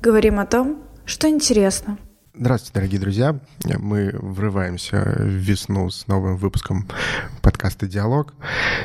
[0.00, 1.98] Говорим о том, что интересно.
[2.32, 3.38] Здравствуйте, дорогие друзья.
[3.66, 6.88] Мы врываемся в весну с новым выпуском
[7.42, 8.32] подкаста «Диалог».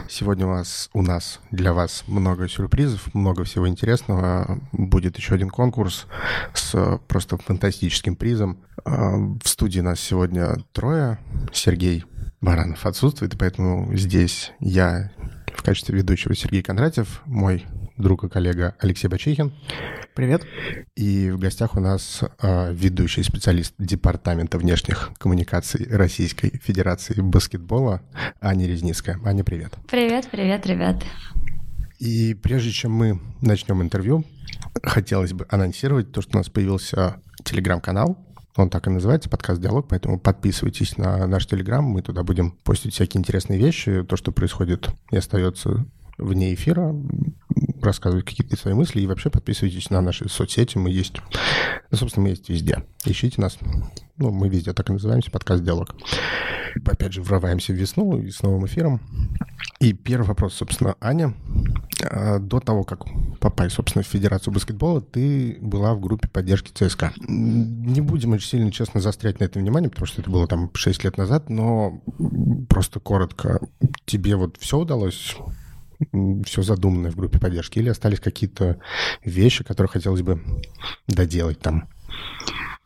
[0.09, 4.59] Сегодня у вас, у нас для вас много сюрпризов, много всего интересного.
[4.73, 6.05] Будет еще один конкурс
[6.53, 8.57] с просто фантастическим призом.
[8.83, 11.17] А, в студии нас сегодня трое.
[11.53, 12.03] Сергей
[12.41, 15.11] Баранов отсутствует, поэтому здесь я
[15.55, 17.65] в качестве ведущего Сергей Кондратьев, мой
[17.97, 19.53] друг и коллега Алексей Бачихин.
[20.13, 20.45] Привет.
[20.95, 28.01] И в гостях у нас э, ведущий специалист Департамента внешних коммуникаций Российской Федерации баскетбола
[28.41, 29.19] Аня Резницкая.
[29.25, 29.73] Аня, привет.
[29.89, 31.03] Привет, привет, ребят.
[31.99, 34.25] И прежде чем мы начнем интервью,
[34.83, 38.17] хотелось бы анонсировать то, что у нас появился телеграм-канал,
[38.57, 42.93] он так и называется, подкаст «Диалог», поэтому подписывайтесь на наш Телеграм, мы туда будем постить
[42.93, 45.85] всякие интересные вещи, то, что происходит и остается
[46.17, 46.95] вне эфира,
[47.81, 50.77] рассказывать какие-то свои мысли и вообще подписывайтесь на наши соцсети.
[50.77, 51.15] Мы есть,
[51.91, 52.83] ну, собственно, мы есть везде.
[53.05, 53.57] Ищите нас.
[54.17, 55.95] Ну, мы везде так и называемся, подкаст «Диалог».
[56.85, 58.99] Опять же, врываемся в весну и с новым эфиром.
[59.79, 61.33] И первый вопрос, собственно, Аня.
[62.03, 63.05] А, до того, как
[63.39, 67.13] попасть, собственно, в Федерацию баскетбола, ты была в группе поддержки ЦСКА.
[67.27, 71.03] Не будем очень сильно, честно, застрять на этом внимание, потому что это было там 6
[71.03, 72.01] лет назад, но
[72.69, 73.59] просто коротко.
[74.05, 75.37] Тебе вот все удалось
[76.45, 78.79] все задуманное в группе поддержки, или остались какие-то
[79.23, 80.41] вещи, которые хотелось бы
[81.07, 81.87] доделать там?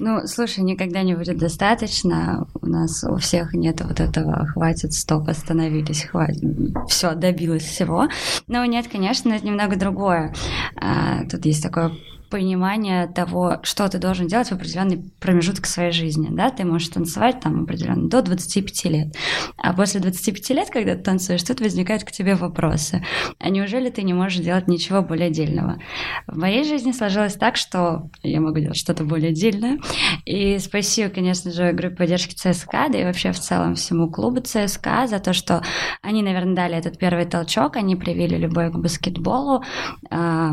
[0.01, 2.47] Ну, слушай, никогда не будет достаточно.
[2.61, 6.41] У нас у всех нет вот этого «хватит, стоп, остановились, хватит,
[6.87, 8.07] все, добилось всего».
[8.47, 10.33] Но нет, конечно, это немного другое.
[10.77, 11.91] А, тут есть такое
[12.29, 16.29] понимание того, что ты должен делать в определенный промежуток своей жизни.
[16.31, 16.49] Да?
[16.51, 19.15] Ты можешь танцевать там определенно до 25 лет.
[19.57, 23.03] А после 25 лет, когда ты танцуешь, тут возникают к тебе вопросы.
[23.39, 25.81] А неужели ты не можешь делать ничего более отдельного?
[26.27, 29.79] В моей жизни сложилось так, что я могу делать что-то более отдельное.
[30.25, 35.07] И спасибо, конечно же, группе поддержки ЦСКА, да и вообще в целом всему клубу ЦСКА
[35.07, 35.63] за то, что
[36.01, 39.63] они, наверное, дали этот первый толчок, они привили любовь к баскетболу,
[40.09, 40.51] а,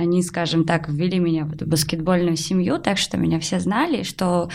[0.00, 4.48] они, скажем так, ввели меня в эту баскетбольную семью, так что меня все знали, что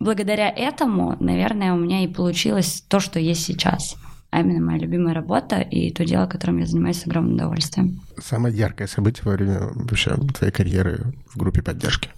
[0.00, 3.96] благодаря этому, наверное, у меня и получилось то, что есть сейчас.
[4.30, 8.00] А именно моя любимая работа и то дело, которым я занимаюсь с огромным удовольствием.
[8.18, 12.08] Самое яркое событие во время вообще твоей карьеры в группе поддержки?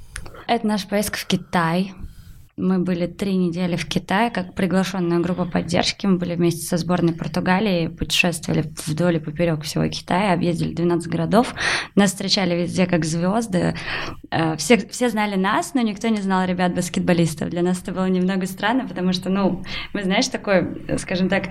[0.47, 1.93] Это наш поездка в Китай.
[2.59, 6.07] Мы были три недели в Китае как приглашенная группа поддержки.
[6.07, 11.55] Мы были вместе со сборной Португалии, путешествовали вдоль и поперек всего Китая, объездили 12 городов.
[11.95, 13.77] Нас встречали везде как звезды.
[14.33, 17.49] Э, все, все знали нас, но никто не знал ребят-баскетболистов.
[17.51, 19.63] Для нас это было немного странно, потому что, ну,
[19.95, 21.45] мы, знаешь, такой, скажем так,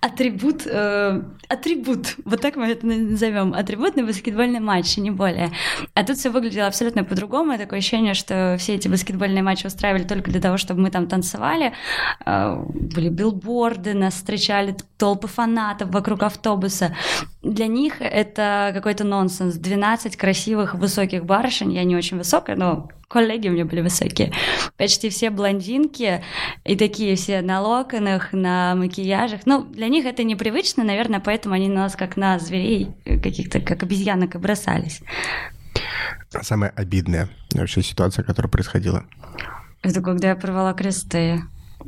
[0.00, 5.50] атрибут, э, атрибут, вот так мы это назовем, атрибут на баскетбольный матч, не более.
[5.94, 7.58] А тут все выглядело абсолютно по-другому.
[7.58, 11.72] Такое ощущение, что все эти баскетбольные матчи устраивали только для того, чтобы мы там танцевали.
[12.24, 16.96] Э, были билборды, нас встречали толпы фанатов вокруг автобуса.
[17.42, 19.56] Для них это какой-то нонсенс.
[19.56, 21.72] 12 красивых высоких барышень.
[21.72, 24.32] Я не очень высокая, но коллеги у меня были высокие.
[24.76, 26.22] Почти все блондинки
[26.64, 29.40] и такие все на локонах, на макияжах.
[29.46, 33.82] Ну, для них это непривычно, наверное, поэтому они на нас как на зверей, каких-то как
[33.82, 35.02] обезьянок и бросались.
[36.32, 39.04] А самая обидная вообще ситуация, которая происходила?
[39.82, 41.42] Это когда я порвала кресты.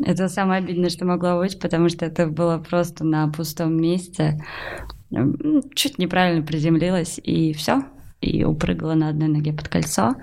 [0.05, 4.43] Это самое обидное, что могло быть, потому что это было просто на пустом месте.
[5.75, 7.85] Чуть неправильно приземлилась, и все
[8.23, 10.15] и упрыгала на одной ноге под кольцо,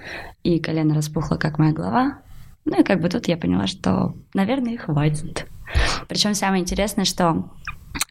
[0.41, 2.21] и колено распухло, как моя голова.
[2.65, 5.45] Ну и как бы тут я поняла, что, наверное, хватит.
[6.07, 7.51] Причем самое интересное, что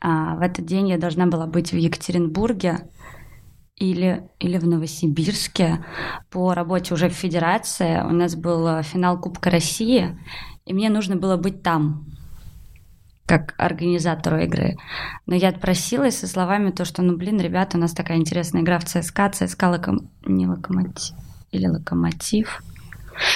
[0.01, 2.89] а, в этот день я должна была быть в Екатеринбурге
[3.77, 5.85] или, или в Новосибирске
[6.31, 8.03] по работе уже в Федерации.
[8.03, 10.19] У нас был финал Кубка России,
[10.67, 12.07] и мне нужно было быть там
[13.29, 14.79] как организатору игры.
[15.27, 18.79] Но я отпросилась со словами то, что, ну, блин, ребята, у нас такая интересная игра
[18.79, 20.11] в ЦСКА, ЦСКА локом...
[20.25, 21.15] не локомотив,
[21.53, 22.63] или локомотив.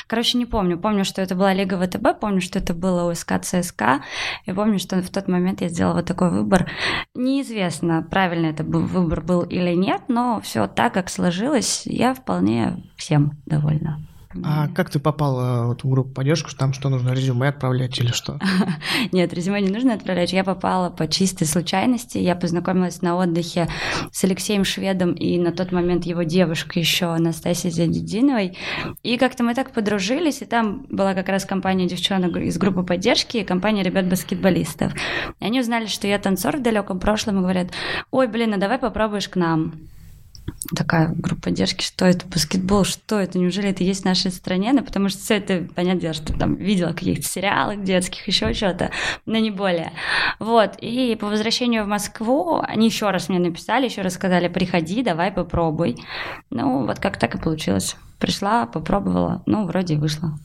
[0.06, 0.78] Короче, не помню.
[0.78, 4.02] Помню, что это была Лига ВТБ, помню, что это было УСК ЦСКА.
[4.46, 6.70] И помню, что в тот момент я сделала вот такой выбор.
[7.14, 13.32] Неизвестно, правильно это выбор был или нет, но все так, как сложилось, я вполне всем
[13.44, 13.98] довольна.
[14.44, 16.50] А как ты попала вот в группу поддержку?
[16.56, 18.38] Там что нужно, резюме отправлять или что?
[19.12, 20.32] Нет, резюме не нужно отправлять.
[20.32, 22.18] Я попала по чистой случайности.
[22.18, 23.68] Я познакомилась на отдыхе
[24.10, 28.56] с Алексеем Шведом и на тот момент его девушкой еще Анастасией Зядидиновой.
[29.02, 33.38] И как-то мы так подружились, и там была как раз компания девчонок из группы поддержки
[33.38, 34.92] и компания ребят-баскетболистов.
[35.40, 37.68] И они узнали, что я танцор в далеком прошлом и говорят,
[38.10, 39.74] ой, блин, а давай попробуешь к нам.
[40.74, 44.72] Такая группа поддержки, что это баскетбол, что это, неужели это есть в нашей стране?
[44.72, 48.90] Ну, потому что все это, понятное дело, что там видела каких-то сериалов детских, еще что-то,
[49.26, 49.92] но не более.
[50.38, 55.02] Вот, и по возвращению в Москву они еще раз мне написали, еще раз сказали, приходи,
[55.02, 55.96] давай попробуй.
[56.50, 57.96] Ну, вот как так и получилось.
[58.18, 60.38] Пришла, попробовала, ну, вроде вышла.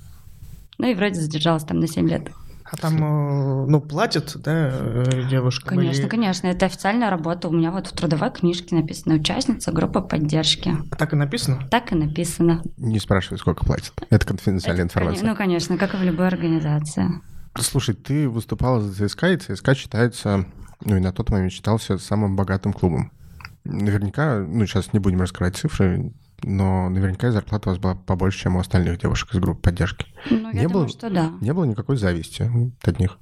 [0.79, 2.31] Ну и вроде задержалась там на 7 лет.
[2.69, 5.77] А там, э, ну, платят, да, э, девушкам?
[5.77, 7.47] Конечно, или- конечно, это официальная работа.
[7.47, 10.75] У меня вот в трудовой книжке написано «Участница группы поддержки».
[10.97, 11.65] Так и написано?
[11.71, 12.61] Так и написано.
[12.77, 13.93] Не спрашивай, сколько платят.
[14.09, 15.27] Это конфиденциальная Это, информация.
[15.29, 17.05] Ну, конечно, как и в любой организации.
[17.57, 20.45] Слушай, ты выступала за ЦСКА, и ЦСКА считается,
[20.83, 23.11] ну и на тот момент считался самым богатым клубом.
[23.63, 28.55] Наверняка, ну сейчас не будем раскрывать цифры, но наверняка зарплата у вас была побольше, чем
[28.55, 30.05] у остальных девушек из группы поддержки.
[30.29, 30.87] Ну, я Не думаю, было?
[30.87, 31.31] что да.
[31.41, 32.49] Не было никакой зависти
[32.83, 33.17] от них.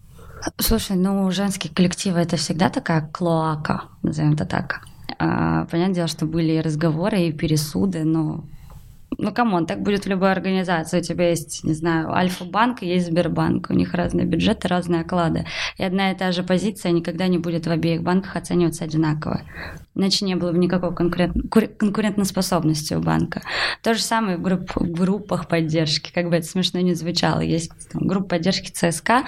[0.57, 4.81] Слушай, ну, женские коллективы— это всегда такая клоака, назовем это так.
[5.17, 8.43] А, понятное дело, что были и разговоры, и пересуды, но...
[9.17, 10.99] Ну, come on, так будет в любой организации.
[10.99, 13.69] У тебя есть, не знаю, Альфа-банк, есть Сбербанк.
[13.69, 15.45] У них разные бюджеты, разные оклады.
[15.77, 19.41] И одна и та же позиция никогда не будет в обеих банках оцениваться одинаково.
[19.95, 21.35] Иначе не было бы никакой конкурент...
[21.49, 23.41] кур- конкурентоспособности у банка.
[23.81, 27.39] То же самое в, групп- группах поддержки, как бы это смешно не звучало.
[27.39, 29.23] Есть там, группа поддержки ЦСКА,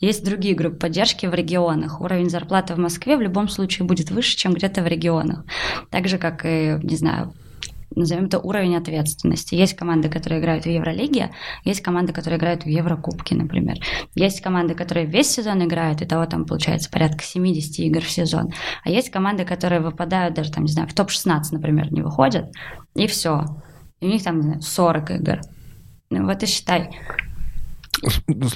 [0.00, 2.00] есть другие группы поддержки в регионах.
[2.00, 5.44] Уровень зарплаты в Москве в любом случае будет выше, чем где-то в регионах.
[5.88, 7.32] Так же, как и, не знаю,
[7.94, 9.54] назовем это уровень ответственности.
[9.54, 11.30] Есть команды, которые играют в Евролиге,
[11.64, 13.76] есть команды, которые играют в Еврокубке, например.
[14.14, 18.52] Есть команды, которые весь сезон играют, и того там получается порядка 70 игр в сезон.
[18.84, 22.46] А есть команды, которые выпадают даже там, не знаю, в топ-16, например, не выходят,
[22.94, 23.44] и все.
[24.00, 25.40] И у них там, не знаю, 40 игр.
[26.10, 26.90] Ну вот и считай.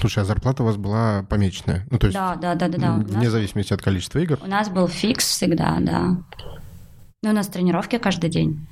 [0.01, 1.87] Слушай, а зарплата у вас была помеченная?
[1.91, 2.93] Ну, то есть Да, да, да, да, да.
[2.95, 4.39] Вне нас, зависимости от количества игр?
[4.43, 6.17] у нас был фикс всегда, да.
[7.23, 8.67] Ну, у нас тренировки каждый день.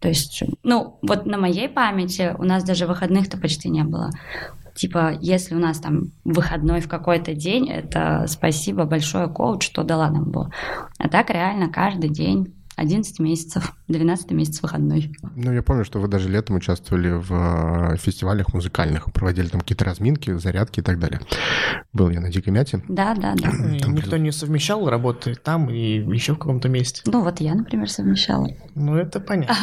[0.00, 4.10] То есть, ну, вот на моей памяти у нас даже выходных-то почти не было.
[4.74, 10.10] Типа, если у нас там выходной в какой-то день, это спасибо большое коуч, что дала
[10.10, 10.52] нам было.
[10.98, 15.12] А так реально каждый день 11 месяцев, 12 месяц выходной.
[15.34, 19.86] Ну, я помню, что вы даже летом участвовали в э, фестивалях музыкальных, проводили там какие-то
[19.86, 21.20] разминки, зарядки и так далее.
[21.94, 22.82] Был я на Дикой Мяте.
[22.86, 23.48] Да, да, да.
[23.74, 27.02] И Там Никто не совмещал работы там и еще в каком-то месте.
[27.06, 28.50] Ну вот я, например, совмещала.
[28.74, 29.56] Ну, это понятно.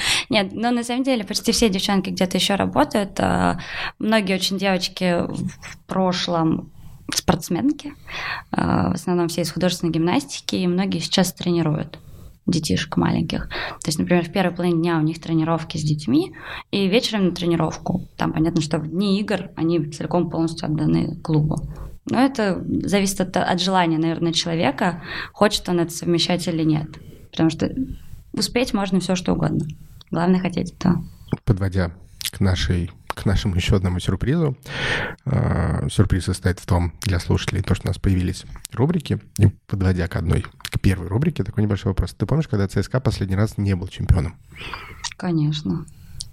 [0.30, 3.18] Нет, но на самом деле почти все девчонки где-то еще работают.
[3.18, 3.58] А,
[3.98, 6.70] Многие очень девочки в прошлом
[7.12, 7.92] спортсменки,
[8.52, 11.98] а, в основном все из художественной гимнастики, и многие сейчас тренируют
[12.46, 13.48] детишек маленьких.
[13.48, 16.34] То есть, например, в первой половине дня у них тренировки с детьми,
[16.70, 18.08] и вечером на тренировку.
[18.16, 21.60] Там понятно, что в дни игр они целиком полностью отданы клубу.
[22.10, 25.02] Но это зависит от, от желания, наверное, человека,
[25.32, 26.88] хочет он это совмещать или нет.
[27.30, 27.72] Потому что
[28.32, 29.66] успеть можно все что угодно.
[30.10, 31.04] Главное хотеть этого.
[31.44, 31.92] Подводя
[32.32, 34.56] к нашей к нашему еще одному сюрпризу.
[35.24, 39.20] Э, Сюрприз состоит в том, для слушателей, то, что у нас появились рубрики.
[39.38, 42.14] И подводя к одной, к первой рубрике, такой небольшой вопрос.
[42.14, 44.36] Ты помнишь, когда ЦСКА последний раз не был чемпионом?
[45.16, 45.84] Конечно.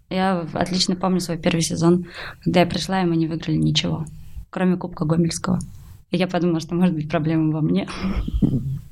[0.10, 2.06] Я отлично помню свой первый сезон,
[2.44, 4.06] когда я пришла, и мы не выиграли ничего,
[4.50, 5.60] кроме Кубка Гомельского.
[6.10, 7.88] И я подумала, что может быть проблема во мне.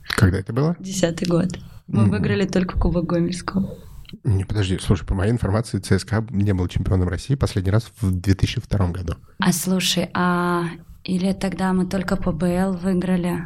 [0.10, 0.76] Когда это было?
[0.80, 1.58] Десятый год.
[1.88, 2.12] Мы Мгм.
[2.12, 3.76] выиграли только Кубок Гомельского.
[4.24, 8.88] Не, подожди, слушай, по моей информации, ЦСКА не был чемпионом России последний раз в 2002
[8.92, 9.14] году.
[9.40, 10.66] А слушай, а
[11.04, 13.46] или тогда мы только по БЛ выиграли?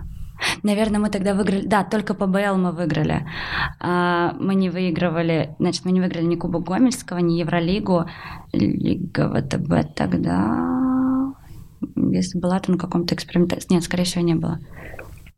[0.63, 1.67] Наверное, мы тогда выиграли...
[1.67, 3.27] Да, только по БЛ мы выиграли.
[3.79, 5.55] А, мы не выигрывали...
[5.59, 8.05] Значит, мы не выиграли ни Кубок Гомельского, ни Евролигу.
[8.51, 11.33] Лига ВТБ тогда...
[11.95, 13.59] Если была, то на каком-то эксперименте...
[13.69, 14.59] Нет, скорее всего, не было.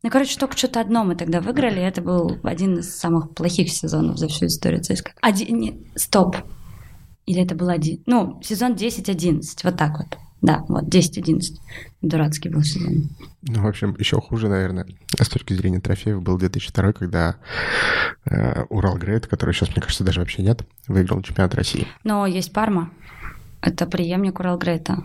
[0.04, 4.18] Ну, короче, только что-то одно мы тогда выиграли, это был один из самых плохих сезонов
[4.18, 5.12] за всю историю ЦСКА.
[5.22, 5.58] Один...
[5.58, 6.36] не, Стоп.
[7.24, 8.02] Или это был один...
[8.04, 10.18] Ну, сезон 10-11, вот так вот.
[10.42, 11.54] Да, вот, 10-11.
[12.02, 13.08] Дурацкий был сезон.
[13.40, 14.86] Ну, в общем, еще хуже, наверное,
[15.18, 17.36] с точки зрения трофеев, был 2002, когда
[18.26, 21.86] э, Урал Грейт, который сейчас, мне кажется, даже вообще нет, выиграл чемпионат России.
[22.04, 22.90] Но есть Парма.
[23.62, 25.04] Это преемник Уралгрейта.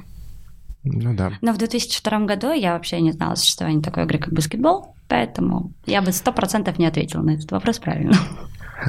[0.83, 1.33] Ну да.
[1.41, 5.73] Но в 2002 году я вообще не знала о существовании такой игры, как баскетбол, поэтому
[5.85, 8.13] я бы сто процентов не ответила на этот вопрос правильно.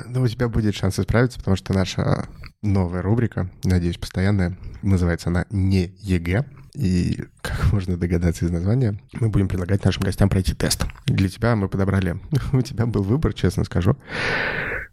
[0.06, 2.28] Ну, у тебя будет шанс исправиться, потому что наша
[2.62, 6.44] новая рубрика, надеюсь, постоянная, называется она «Не ЕГЭ».
[6.74, 10.86] И, как можно догадаться из названия, мы будем предлагать нашим гостям пройти тест.
[11.06, 12.20] Для тебя мы подобрали...
[12.52, 13.96] У тебя был выбор, честно скажу.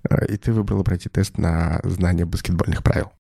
[0.09, 3.11] Э, И ты выбрала пройти тест на знание баскетбольных правил.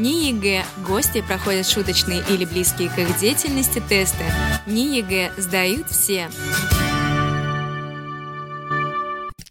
[0.00, 0.64] Не ЕГЭ.
[0.86, 4.24] Гости проходят шуточные или близкие к их деятельности тесты.
[4.66, 6.28] Не ЕГЭ сдают все.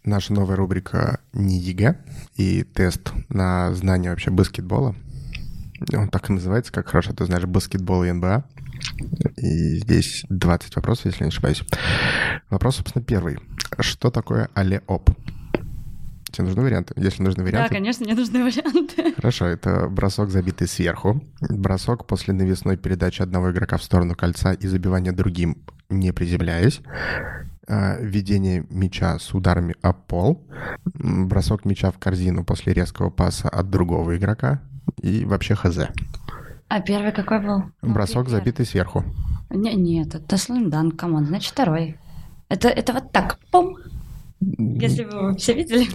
[0.04, 1.96] наша новая рубрика «Не ЕГЭ»
[2.34, 4.96] и тест на знание вообще баскетбола.
[5.94, 8.44] Он так и называется, как хорошо ты знаешь, баскетбол и НБА.
[9.36, 11.62] И здесь 20 вопросов, если не ошибаюсь.
[12.50, 13.38] Вопрос, собственно, первый.
[13.78, 15.10] Что такое алле-оп?
[16.32, 16.94] Тебе нужны варианты?
[16.96, 17.74] Если нужны Да, варианты...
[17.74, 19.14] конечно, мне нужны варианты.
[19.14, 21.20] Хорошо, это бросок, забитый сверху.
[21.40, 25.56] Бросок после навесной передачи одного игрока в сторону кольца и забивания другим,
[25.88, 26.80] не приземляясь.
[27.68, 30.44] А, Введение мяча с ударами о пол.
[30.94, 34.60] Бросок мяча в корзину после резкого паса от другого игрока.
[35.02, 35.78] И вообще хз.
[36.68, 37.64] А первый какой был?
[37.82, 38.30] Ну, Бросок, первый.
[38.38, 39.04] забитый сверху.
[39.50, 41.96] Не, нет, это слэмданк, come on, значит второй.
[42.48, 43.76] Это, это вот так, пум.
[44.40, 45.86] Если вы все видели.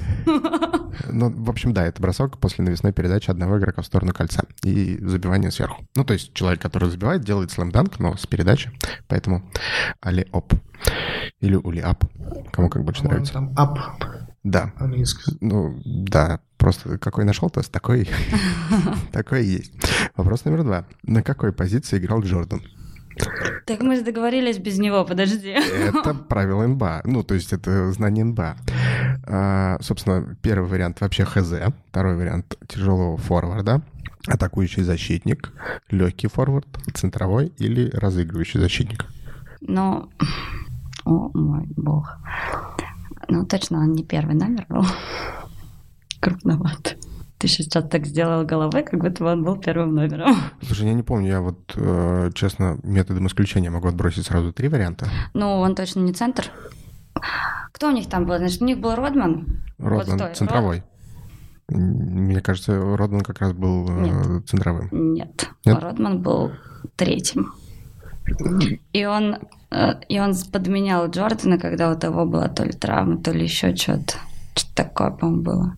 [1.12, 4.98] Ну, в общем, да, это бросок после навесной передачи одного игрока в сторону кольца и
[5.02, 5.84] забивание сверху.
[5.96, 8.72] Ну, то есть человек, который забивает, делает слэмданк, но с передачи.
[9.08, 9.44] Поэтому
[10.02, 10.54] али-оп.
[11.40, 12.06] Или ули-ап.
[12.52, 13.34] Кому как больше нравится.
[13.34, 13.80] там ап
[14.44, 14.72] Да.
[14.78, 15.38] английский.
[15.42, 18.08] Ну, да, просто какой нашел тест, такой,
[19.12, 19.74] такой есть.
[20.16, 20.86] Вопрос номер два.
[21.04, 22.62] На какой позиции играл Джордан?
[23.66, 25.50] Так мы же договорились без него, подожди.
[25.50, 27.02] Это правило НБА.
[27.06, 28.56] Ну, то есть это знание НБА.
[29.28, 31.74] А, собственно, первый вариант вообще ХЗ.
[31.90, 33.82] Второй вариант тяжелого форварда.
[34.28, 35.52] Атакующий защитник,
[35.92, 39.06] легкий форвард, центровой или разыгрывающий защитник.
[39.62, 40.10] Ну,
[41.04, 42.18] о мой бог.
[43.28, 44.86] Ну, точно, он не первый номер был.
[46.20, 46.98] Крупноват.
[47.38, 50.36] Ты сейчас так сделал головой, как будто бы он был первым номером.
[50.62, 55.08] Слушай, я не помню, я вот, э, честно, методом исключения могу отбросить сразу три варианта.
[55.34, 56.46] Ну, он точно не центр.
[57.74, 58.38] Кто у них там был?
[58.38, 59.62] Значит, у них был Родман.
[59.77, 60.84] Родман стой, центровой.
[61.70, 61.80] М,
[62.25, 64.88] Мне кажется, Родман как раз был э, центровым.
[64.92, 65.77] Нет, Нет?
[65.82, 66.51] Родман был
[66.96, 67.54] третьим.
[68.94, 69.38] И он,
[69.72, 73.75] э, и он подменял Джордана, когда у того была то ли травма, то ли еще
[73.75, 74.15] что-то.
[74.56, 75.77] Что-то такое, по-моему, было.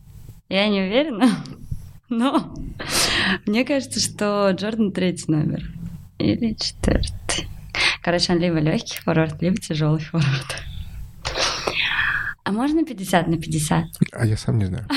[0.50, 1.30] Я не уверена,
[2.10, 2.54] но
[3.46, 5.64] мне кажется, что Джордан третий номер.
[6.18, 7.48] Или четвертый.
[8.02, 10.56] Короче, он либо легкий форвард, либо тяжелый форвард.
[12.44, 13.86] А можно 50 на 50?
[14.14, 14.86] А я сам не знаю.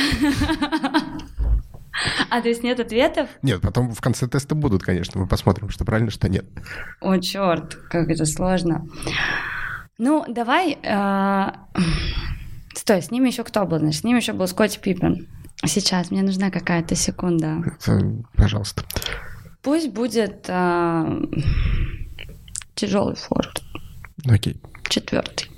[2.31, 3.29] А, то есть нет ответов?
[3.43, 5.21] Нет, потом в конце теста будут, конечно.
[5.21, 6.47] Мы посмотрим, что правильно, что нет.
[7.01, 8.87] О, черт, как это сложно.
[9.99, 10.79] Ну, давай...
[10.83, 11.47] э,
[12.75, 13.81] Стой, с ним еще кто был?
[13.81, 15.27] Значит, с ним еще был Скотти Пиппен.
[15.67, 17.63] Сейчас, мне нужна какая-то секунда.
[17.65, 18.85] Это, Пожалуйста.
[19.63, 20.43] Пусть будет
[22.75, 23.63] тяжелый форвард.
[24.27, 24.61] Окей.
[24.89, 25.51] Четвертый.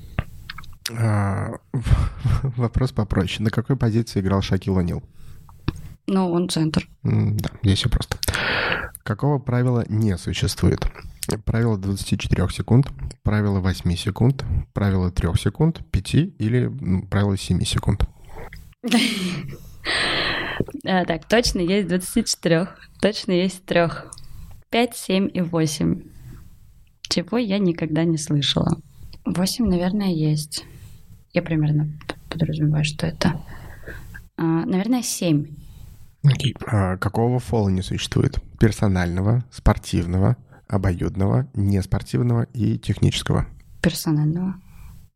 [0.90, 1.52] А,
[2.42, 3.44] Вопрос попроще.
[3.44, 5.02] На какой позиции играл Шакил О'Нил?
[6.06, 6.88] Ну, он центр.
[7.02, 8.18] Да, здесь все просто.
[9.04, 10.86] Какого правила не существует?
[11.44, 12.90] Правило 24 секунд,
[13.22, 16.68] правило 8 секунд, правило 3 секунд, 5 или
[17.08, 18.04] правило 7 секунд.
[20.84, 22.68] А, так, точно есть 24.
[23.00, 23.88] Точно есть 3.
[24.70, 26.02] 5, 7 и 8.
[27.02, 28.80] Чего я никогда не слышала.
[29.24, 30.64] 8, наверное, есть.
[31.32, 31.88] Я примерно
[32.28, 33.40] подразумеваю, что это.
[34.36, 35.46] А, наверное, 7.
[36.66, 38.38] А, Какого фола не существует?
[38.58, 40.36] Персонального, спортивного,
[40.68, 43.46] обоюдного, неспортивного и технического.
[43.82, 44.54] Персонального.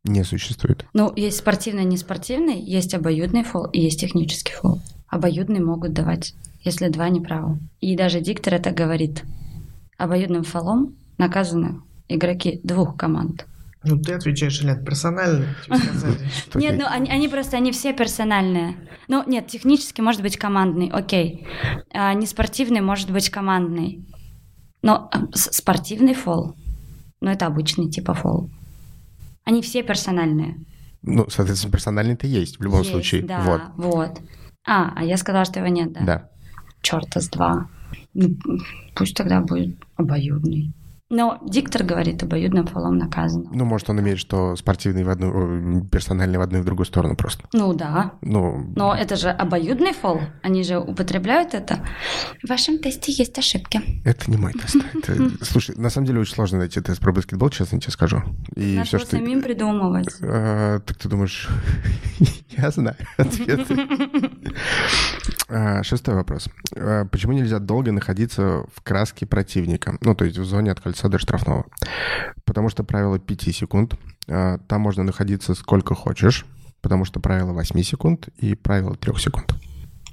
[0.04, 0.86] Не существует.
[0.92, 4.80] Ну, есть спортивный, неспортивный, есть обоюдный фол и есть технический фол.
[5.08, 7.58] Обоюдный могут давать, если два неправы.
[7.80, 9.24] И даже диктор это говорит.
[9.98, 13.46] Обоюдным фолом наказаны игроки двух команд.
[13.84, 15.46] Ну, ты отвечаешь, Лен, персонально.
[15.64, 16.16] тебе сказали.
[16.28, 18.74] Что Нет, ну они, они просто, они все персональные.
[19.06, 21.46] Ну, нет, технически может быть командный, окей.
[21.92, 24.04] А, неспортивный может быть командный.
[24.82, 26.56] Но а, спортивный фол,
[27.20, 28.50] ну это обычный типа фол.
[29.44, 30.56] Они все персональные.
[31.02, 33.22] Ну, соответственно, персональный-то есть в любом Есть, случае.
[33.22, 33.62] Да, Вот.
[33.76, 34.20] вот.
[34.66, 36.00] А, а я сказала, что его нет, да?
[36.00, 36.28] Да.
[36.82, 37.68] Черта с два.
[38.14, 38.36] Ну,
[38.94, 40.72] пусть тогда будет обоюдный.
[41.08, 43.48] Но диктор говорит, обоюдным фолом наказано.
[43.52, 46.84] Ну, может, он имеет, что спортивный в одну, э, персональный в одну и в другую
[46.84, 47.44] сторону просто.
[47.52, 50.20] Ну да, Ну, Но это же обоюдный фол.
[50.42, 51.78] Они же употребляют это.
[52.42, 53.80] В вашем тесте есть ошибки.
[54.04, 54.76] это не мой тест.
[54.94, 58.22] Это- Слушай, на самом деле очень сложно найти тест про баскетбол, честно тебе скажу.
[58.56, 59.10] И Надо все, что...
[59.10, 60.08] самим придумывать.
[60.22, 61.48] А, так ты думаешь,
[62.56, 63.76] я знаю ответы.
[65.48, 66.48] А, Шестой вопрос.
[66.76, 69.96] А, Почему нельзя долго находиться в краске противника?
[70.00, 71.66] Ну, то есть в зоне от кольца до штрафного.
[72.44, 73.94] Потому что правило 5 секунд.
[74.28, 76.46] А, Там можно находиться сколько хочешь.
[76.82, 79.54] Потому что правило 8 секунд и правило 3 секунд.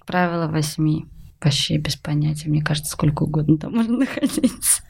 [0.05, 1.05] Правило восьми.
[1.41, 2.49] Вообще без понятия.
[2.49, 4.83] Мне кажется, сколько угодно там можно находиться.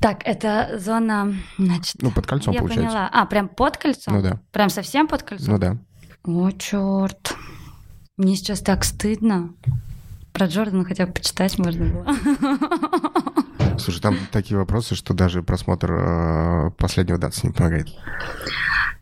[0.00, 1.96] Так, это зона, значит...
[2.02, 2.86] Ну, под кольцом я получается.
[2.90, 3.10] поняла.
[3.12, 4.14] А, прям под кольцом?
[4.14, 4.40] Ну да.
[4.52, 5.54] Прям совсем под кольцом?
[5.54, 5.76] Ну да.
[6.24, 7.34] О, черт.
[8.16, 9.52] Мне сейчас так стыдно.
[10.32, 13.78] Про Джордана хотя бы почитать можно было.
[13.78, 17.88] Слушай, там такие вопросы, что даже просмотр э, последнего датса не помогает.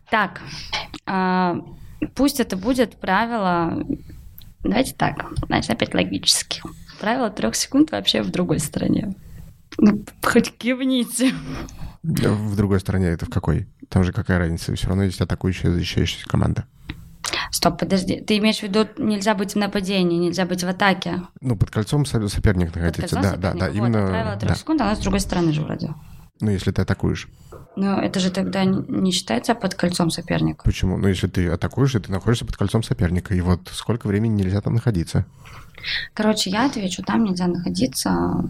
[0.09, 0.41] Так,
[1.05, 1.55] а,
[2.13, 3.85] пусть это будет правило...
[4.63, 6.61] Давайте так, значит, опять логически.
[6.99, 9.15] Правило трех секунд вообще в другой стране.
[9.77, 11.33] Ну, хоть кивните.
[12.03, 13.67] В другой стороне это в какой?
[13.87, 14.75] Там же какая разница?
[14.75, 16.65] Все равно есть атакующая защищающаяся команда.
[17.51, 18.19] Стоп, подожди.
[18.21, 21.21] Ты имеешь в виду, нельзя быть в нападении, нельзя быть в атаке?
[21.41, 23.01] Ну, под кольцом со- соперник Под находится.
[23.01, 23.59] кольцом Да, да, соперника?
[23.59, 24.03] да, Вот, именно.
[24.05, 24.55] а правило трех да.
[24.55, 25.93] секунд, оно с другой стороны же вроде.
[26.41, 27.27] Ну, если ты атакуешь.
[27.77, 30.63] Но это же тогда не считается под кольцом соперника.
[30.63, 30.97] Почему?
[30.97, 33.33] Ну, если ты атакуешь, и ты находишься под кольцом соперника.
[33.33, 35.25] И вот сколько времени нельзя там находиться?
[36.13, 38.49] Короче, я отвечу, там нельзя находиться.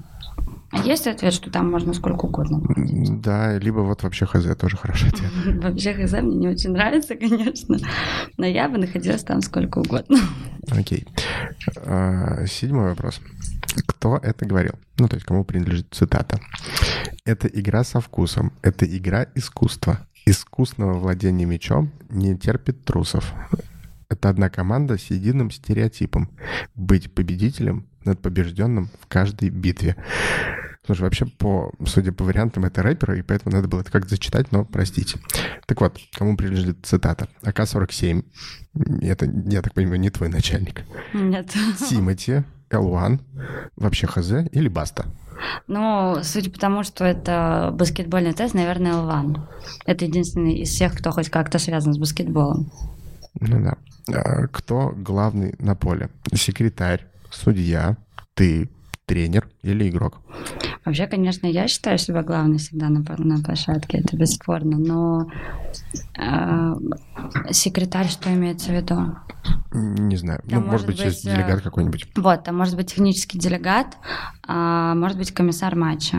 [0.75, 2.61] А есть ответ, что там можно сколько угодно?
[2.75, 5.31] М, Да, либо вот вообще хз, тоже хороший ответ.
[5.63, 7.77] Вообще хз мне не очень нравится, конечно.
[8.37, 10.17] Но я бы находилась там сколько угодно.
[10.71, 11.07] Окей.
[11.85, 13.21] А, Седьмой вопрос.
[13.87, 14.73] Кто это говорил?
[14.97, 16.39] Ну, то есть, кому принадлежит цитата?
[17.25, 18.51] Это игра со вкусом.
[18.61, 19.99] Это игра искусства.
[20.25, 23.33] Искусного владения мечом не терпит трусов.
[24.09, 26.29] Это одна команда с единым стереотипом.
[26.75, 29.95] Быть победителем над побежденным в каждой битве.
[30.85, 34.51] Слушай, вообще, по, судя по вариантам, это рэперы, и поэтому надо было это как-то зачитать,
[34.51, 35.19] но простите.
[35.65, 37.27] Так вот, кому принадлежит цитата?
[37.41, 38.23] АК-47.
[39.01, 40.83] Это, я так понимаю, не твой начальник.
[41.13, 41.53] Нет.
[41.89, 43.19] Тимати, L1,
[43.75, 45.05] вообще ХЗ или Баста?
[45.67, 49.47] Ну, судя по тому, что это баскетбольный тест, наверное, Лван.
[49.85, 52.71] Это единственный из всех, кто хоть как-то связан с баскетболом.
[53.39, 53.77] Ну да.
[54.13, 56.09] А Кто главный на поле?
[56.33, 57.97] Секретарь, судья,
[58.33, 58.69] ты,
[59.05, 60.19] тренер или игрок?
[60.83, 65.31] Вообще, конечно, я считаю себя главной всегда на, на площадке, это бесспорно, но
[66.17, 66.73] э,
[67.51, 69.15] секретарь, что имеется в виду?
[69.71, 70.41] Не знаю.
[70.49, 72.07] Там ну, может быть, быть, э, делегат какой-нибудь.
[72.15, 73.97] Вот, там может быть технический делегат,
[74.47, 76.17] а может быть комиссар матча.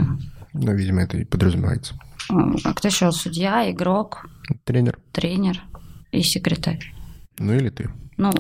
[0.53, 1.95] Ну, видимо, это и подразумевается.
[2.29, 3.13] А кто еще?
[3.13, 4.27] Судья, игрок,
[4.65, 4.99] Тренер.
[5.13, 5.63] тренер
[6.11, 6.93] и секретарь.
[7.39, 7.91] Ну, или ты.
[8.17, 8.33] Ну,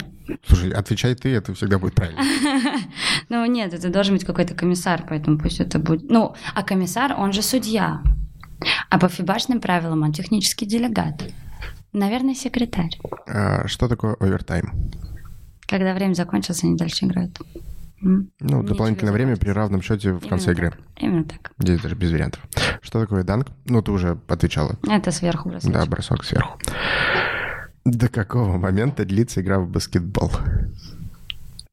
[0.47, 2.21] Слушай, отвечай ты, это всегда будет правильно.
[3.29, 6.11] ну нет, это должен быть какой-то комиссар, поэтому пусть это будет...
[6.11, 8.03] Ну, а комиссар, он же судья.
[8.89, 11.23] А по фибашным правилам он технический делегат.
[11.93, 12.99] Наверное, секретарь.
[13.27, 14.73] А что такое овертайм?
[15.67, 17.39] Когда время закончилось, они дальше играют.
[18.01, 20.75] Ну, Ничего дополнительное время при равном счете в конце игры.
[20.97, 21.53] Именно так.
[21.59, 22.43] Здесь даже без вариантов.
[22.83, 23.49] Что такое данк?
[23.65, 24.77] Ну, ты уже отвечала.
[24.89, 25.73] Это сверху бросать.
[25.73, 26.59] Да, бросок сверху.
[27.87, 30.33] До какого момента длится игра в баскетбол?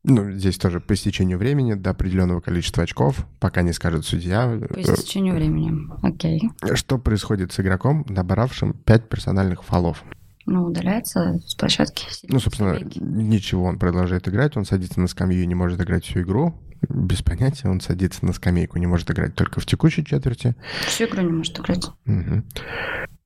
[0.04, 4.48] Ну, здесь тоже по истечению времени, до определенного количества очков, пока не скажет судья.
[4.72, 5.90] По истечению времени.
[6.04, 6.52] Окей.
[6.62, 10.04] Э, Что происходит с игроком, набравшим 5 персональных фолов?
[10.46, 12.06] Ну, удаляется с площадки.
[12.28, 16.22] Ну, собственно, ничего, он продолжает играть, он садится на скамью и не может играть всю
[16.22, 16.54] игру.
[16.90, 20.56] Без понятия, он садится на скамейку, не может играть только в текущей четверти.
[20.88, 21.86] Всю игру не может играть.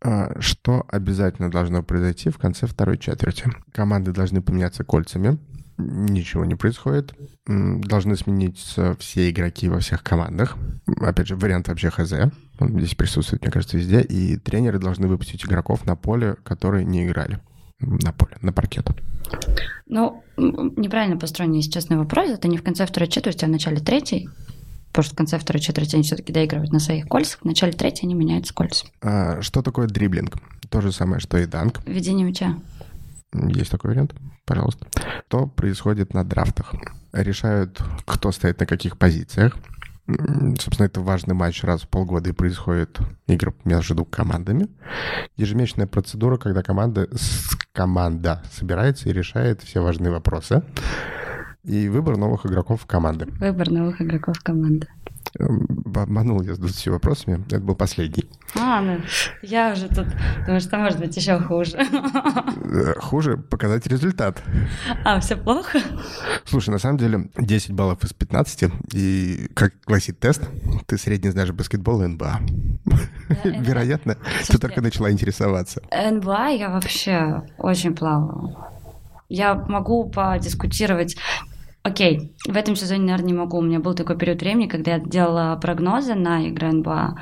[0.01, 3.51] А, Что обязательно должно произойти в конце второй четверти?
[3.73, 5.37] Команды должны поменяться кольцами.
[5.77, 7.13] Ничего не происходит.
[7.45, 10.57] Должны смениться все игроки во всех командах.
[11.01, 12.13] Опять же, вариант вообще хз.
[12.59, 14.01] Он здесь присутствует, мне кажется, везде.
[14.01, 17.39] И тренеры должны выпустить игроков на поле, которые не играли.
[17.79, 18.87] На поле, на паркет.
[19.87, 22.29] Ну, неправильно построен, если честный вопрос.
[22.29, 24.29] Это не в конце второй четверти, а в начале третьей.
[24.91, 27.41] Потому что в конце второй четверти они все-таки доигрывают на своих кольцах.
[27.41, 28.91] В начале третьей они меняются кольцами.
[29.01, 30.37] А, Что такое дриблинг?
[30.69, 31.79] То же самое, что и данк.
[31.85, 32.55] Введение мяча.
[33.33, 34.15] Есть такой вариант?
[34.45, 34.87] Пожалуйста.
[35.27, 36.73] Что происходит на драфтах?
[37.13, 39.57] Решают, кто стоит на каких позициях.
[40.07, 44.67] Собственно, это важный матч раз в полгода и происходит игры между командами.
[45.35, 47.09] Ежемесячная процедура, когда команда,
[47.73, 50.63] команда собирается и решает все важные вопросы.
[51.63, 53.25] И выбор новых игроков команды.
[53.39, 54.87] Выбор новых игроков команды.
[55.39, 57.43] Эм, Обманул я с 20 вопросами.
[57.47, 58.25] Это был последний.
[58.55, 58.99] А, ну,
[59.41, 60.05] я уже тут
[60.45, 61.77] думаю, что может быть еще хуже.
[61.77, 64.43] Э, Хуже показать результат.
[65.03, 65.79] А, все плохо?
[66.45, 70.43] Слушай, на самом деле 10 баллов из 15, и, как гласит тест,
[70.85, 72.39] ты средний знаешь баскетбол и НБА.
[73.43, 75.81] Вероятно, ты Слушайте, только начала интересоваться.
[75.91, 78.55] НБА я вообще очень плаваю.
[79.29, 81.17] Я могу подискутировать.
[81.87, 83.59] Окей, в этом сезоне, наверное, не могу.
[83.59, 87.17] У меня был такой период времени, когда я делала прогнозы на игры НБА.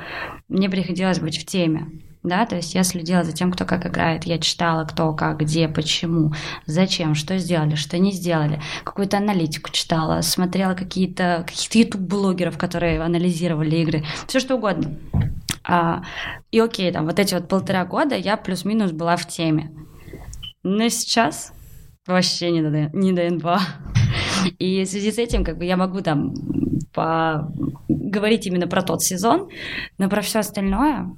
[0.48, 1.86] Мне приходилось быть в теме.
[2.24, 5.68] Да, то есть я следила за тем, кто как играет, я читала, кто как, где,
[5.68, 6.32] почему,
[6.66, 13.76] зачем, что сделали, что не сделали, какую-то аналитику читала, смотрела какие-то каких-то YouTube-блогеров, которые анализировали
[13.76, 14.98] игры, все что угодно.
[15.62, 16.02] А,
[16.50, 19.70] и окей, там вот эти вот полтора года я плюс-минус была в теме.
[20.64, 21.52] Но сейчас
[22.06, 23.60] вообще не до, не до НБА.
[24.58, 26.34] И в связи с этим, как бы я могу там
[26.92, 27.52] по...
[27.88, 29.48] говорить именно про тот сезон,
[29.98, 31.10] но про все остальное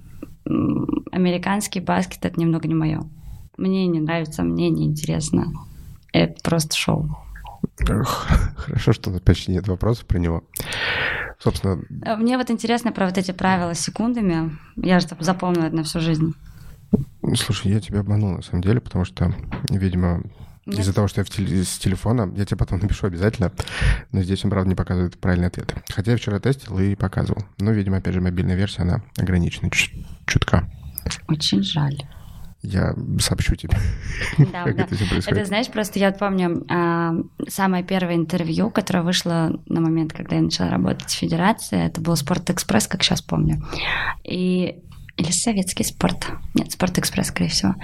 [1.12, 3.02] американский баскет это немного не мое.
[3.56, 5.52] Мне не нравится, мне не интересно.
[6.12, 7.16] Это просто шоу.
[8.56, 10.44] Хорошо, что почти нет вопросов про него.
[11.38, 11.82] Собственно...
[12.04, 14.56] Э, мне вот интересно про вот эти правила с секундами.
[14.76, 16.34] Я же запомнила это на всю жизнь.
[17.34, 19.34] Слушай, я тебя обманул на самом деле, потому что,
[19.70, 20.22] видимо.
[20.76, 23.52] Из-за того, что я в теле, с телефона, я тебе потом напишу обязательно,
[24.12, 25.74] но здесь он, правда, не показывает правильный ответ.
[25.90, 27.42] Хотя я вчера тестил и показывал.
[27.58, 29.70] Но, видимо, опять же, мобильная версия, она ограничена
[30.26, 30.70] чутка.
[31.28, 31.98] Очень жаль.
[32.60, 33.78] Я сообщу тебе,
[34.52, 34.82] да, как да.
[34.82, 35.38] это все происходит.
[35.38, 37.14] Это, знаешь, просто я помню а,
[37.46, 42.16] самое первое интервью, которое вышло на момент, когда я начала работать в Федерации, это был
[42.16, 43.64] Спорт-экспресс, как сейчас помню.
[44.24, 44.82] И
[45.18, 46.30] или советский спорт.
[46.54, 47.74] Нет, Спорт-экспресс, скорее всего.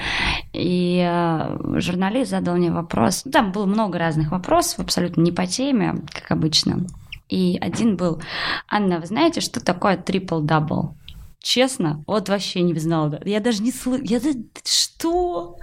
[0.53, 3.25] И э, журналист задал мне вопрос.
[3.31, 6.87] Там было много разных вопросов, абсолютно не по теме, как обычно.
[7.29, 8.23] И один был,
[8.69, 10.95] Анна, вы знаете, что такое трипл-дабл?
[11.45, 13.21] Честно, вот вообще не знала.
[13.23, 14.07] Я даже не слышала.
[14.07, 14.19] Я
[14.65, 15.59] что?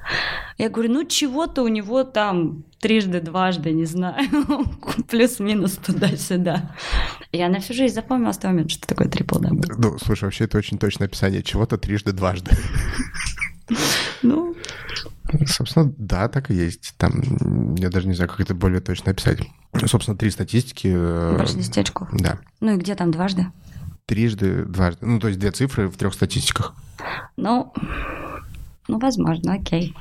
[0.60, 4.30] Я говорю, ну чего-то у него там трижды, дважды, не знаю,
[5.10, 6.76] плюс-минус туда-сюда.
[7.32, 9.64] Я на всю жизнь запомнила с того момента, что такое трипл дабл.
[9.80, 12.52] Ну, слушай, вообще это очень точное описание чего-то трижды, дважды.
[14.22, 14.56] Ну,
[15.48, 16.94] Собственно, да, так и есть.
[16.98, 19.40] Там, я даже не знаю, как это более точно описать.
[19.88, 20.92] Собственно, три статистики.
[20.94, 22.10] Э, Больше десяти очков.
[22.12, 22.40] Да.
[22.60, 23.48] Ну и где там дважды?
[24.12, 25.06] Трижды, дважды.
[25.06, 26.76] Ну, то есть две цифры в трех статистиках.
[27.38, 27.72] Ну,
[28.90, 29.96] ну, возможно, окей.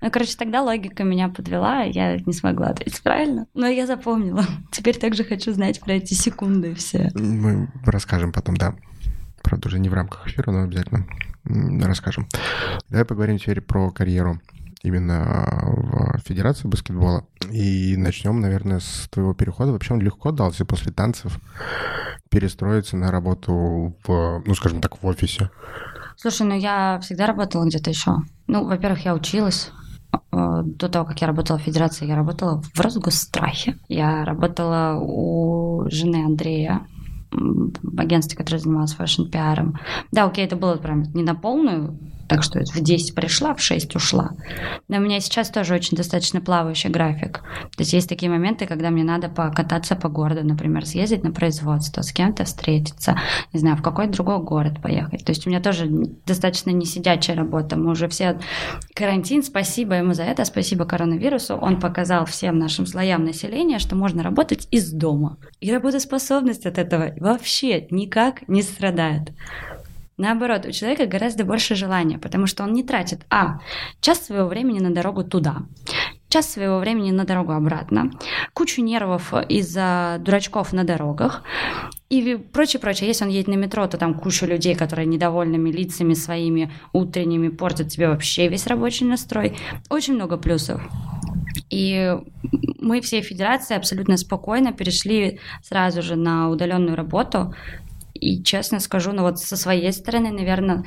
[0.00, 3.46] Ну, короче, тогда логика меня подвела, я не смогла ответить правильно.
[3.52, 4.46] Но я запомнила.
[4.72, 7.10] Теперь также хочу знать про эти секунды все.
[7.14, 8.74] Мы расскажем потом, да.
[9.42, 11.06] Правда, уже не в рамках эфира, но обязательно
[11.84, 12.26] расскажем.
[12.88, 14.40] Давай поговорим теперь про карьеру
[14.82, 17.26] именно в Федерации баскетбола.
[17.50, 19.72] И начнем, наверное, с твоего перехода.
[19.72, 21.38] Вообще он легко дался после танцев
[22.30, 25.50] перестроиться на работу в, ну, скажем так, в офисе?
[26.16, 28.16] Слушай, ну я всегда работала где-то еще.
[28.46, 29.70] Ну, во-первых, я училась.
[30.32, 33.78] Э, до того, как я работала в Федерации, я работала в Росгосстрахе.
[33.88, 36.86] Я работала у жены Андрея,
[37.96, 39.78] агентстве, которое занималось fashion -пиаром.
[40.10, 41.98] Да, окей, это было прям не на полную
[42.32, 44.30] так что в 10 пришла, в 6 ушла.
[44.88, 47.42] Но у меня сейчас тоже очень достаточно плавающий график.
[47.76, 52.00] То есть есть такие моменты, когда мне надо покататься по городу, например, съездить на производство,
[52.00, 53.18] с кем-то встретиться,
[53.52, 55.26] не знаю, в какой другой город поехать.
[55.26, 55.86] То есть у меня тоже
[56.24, 57.76] достаточно не сидячая работа.
[57.76, 58.40] Мы уже все...
[58.94, 61.56] Карантин, спасибо ему за это, спасибо коронавирусу.
[61.56, 65.36] Он показал всем нашим слоям населения, что можно работать из дома.
[65.60, 69.32] И работоспособность от этого вообще никак не страдает.
[70.22, 73.58] Наоборот, у человека гораздо больше желания, потому что он не тратит, а,
[74.00, 75.62] час своего времени на дорогу туда,
[76.28, 78.12] час своего времени на дорогу обратно,
[78.54, 81.42] кучу нервов из-за дурачков на дорогах
[82.08, 83.08] и прочее, прочее.
[83.08, 87.88] Если он едет на метро, то там куча людей, которые недовольными лицами своими утренними портят
[87.88, 89.56] тебе вообще весь рабочий настрой.
[89.90, 90.80] Очень много плюсов.
[91.68, 92.16] И
[92.78, 97.54] мы все федерации абсолютно спокойно перешли сразу же на удаленную работу,
[98.22, 100.84] и честно скажу, ну вот со своей стороны, наверное,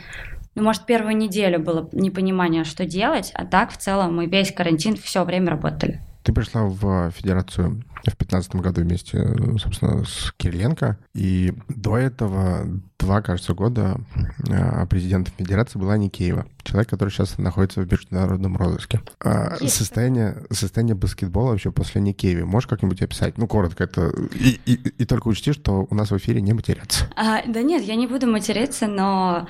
[0.56, 4.96] ну, может, первую неделю было непонимание, что делать, а так в целом мы весь карантин
[4.96, 6.02] все время работали.
[6.24, 10.98] Ты пришла в федерацию в 2015 году вместе, собственно, с Кириленко.
[11.14, 12.68] И до этого
[13.00, 14.00] два, кажется, года
[14.50, 19.02] а, президентом Федерации была Никеева, человек, который сейчас находится в международном розыске.
[19.24, 23.38] А состояние, состояние баскетбола вообще после Никееви можешь как-нибудь описать?
[23.38, 24.12] Ну, коротко это.
[24.34, 27.06] И, и, и только учти, что у нас в эфире не матерятся.
[27.16, 29.48] А, да нет, я не буду материться, но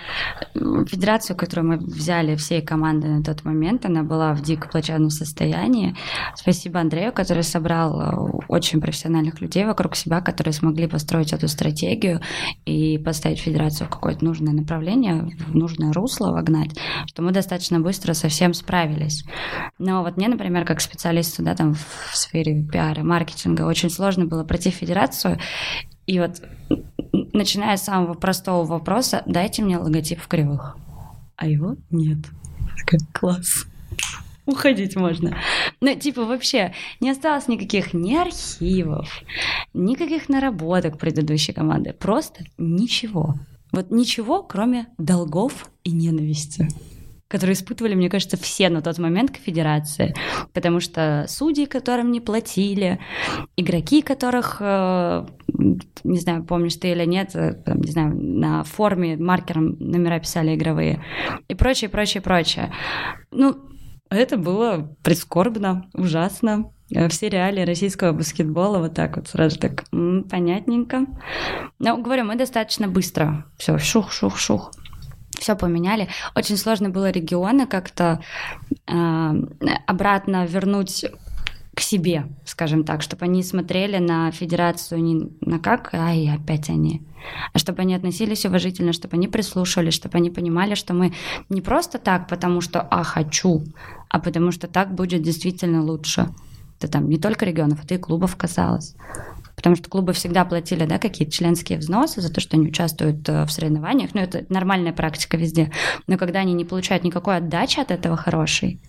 [0.53, 5.95] федерацию, которую мы взяли всей командой на тот момент, она была в дико плачевном состоянии.
[6.35, 12.21] Спасибо Андрею, который собрал очень профессиональных людей вокруг себя, которые смогли построить эту стратегию
[12.65, 16.71] и поставить федерацию в какое-то нужное направление, в нужное русло вогнать,
[17.07, 19.25] что мы достаточно быстро со всем справились.
[19.79, 24.43] Но вот мне, например, как специалисту да, там, в сфере пиара, маркетинга, очень сложно было
[24.43, 25.39] пройти федерацию,
[26.07, 26.41] и вот
[27.33, 30.77] начиная с самого простого вопроса, дайте мне логотип в кривых.
[31.35, 32.19] А его нет.
[33.13, 33.65] Класс
[34.45, 35.37] уходить можно.
[35.81, 39.21] Ну, типа, вообще не осталось никаких ни архивов,
[39.73, 41.93] никаких наработок предыдущей команды.
[41.93, 43.35] Просто ничего.
[43.71, 46.67] Вот ничего, кроме долгов и ненависти
[47.27, 50.13] которые испытывали, мне кажется, все на тот момент к федерации.
[50.53, 52.99] Потому что судьи, которым не платили,
[53.57, 55.25] игроки, которых, э,
[56.03, 60.55] не знаю, помнишь ты или нет, э, там, не знаю, на форме маркером номера писали
[60.55, 61.03] игровые,
[61.47, 62.71] и прочее, прочее, прочее.
[63.31, 63.55] Ну,
[64.15, 66.71] Это было прискорбно, ужасно.
[66.91, 71.05] Э, Все реалии российского баскетбола вот так вот сразу так понятненько.
[71.79, 74.71] Но, говорю, мы достаточно быстро все шух-шух-шух
[75.39, 76.07] все поменяли.
[76.33, 78.21] Очень сложно было регионы как-то
[78.87, 79.31] э,
[79.85, 81.05] обратно вернуть
[81.75, 87.01] к себе, скажем так, чтобы они смотрели на федерацию не на как, ай, опять они,
[87.53, 91.13] а чтобы они относились уважительно, чтобы они прислушивались, чтобы они понимали, что мы
[91.49, 93.65] не просто так, потому что «а, хочу»,
[94.09, 96.29] а потому что так будет действительно лучше.
[96.79, 98.95] Это там не только регионов, это и клубов касалось.
[99.55, 103.45] Потому что клубы всегда платили да, какие-то членские взносы за то, что они участвуют э,
[103.45, 104.13] в соревнованиях.
[104.13, 105.71] Ну, это нормальная практика везде.
[106.07, 108.79] Но когда они не получают никакой отдачи от этого хорошей,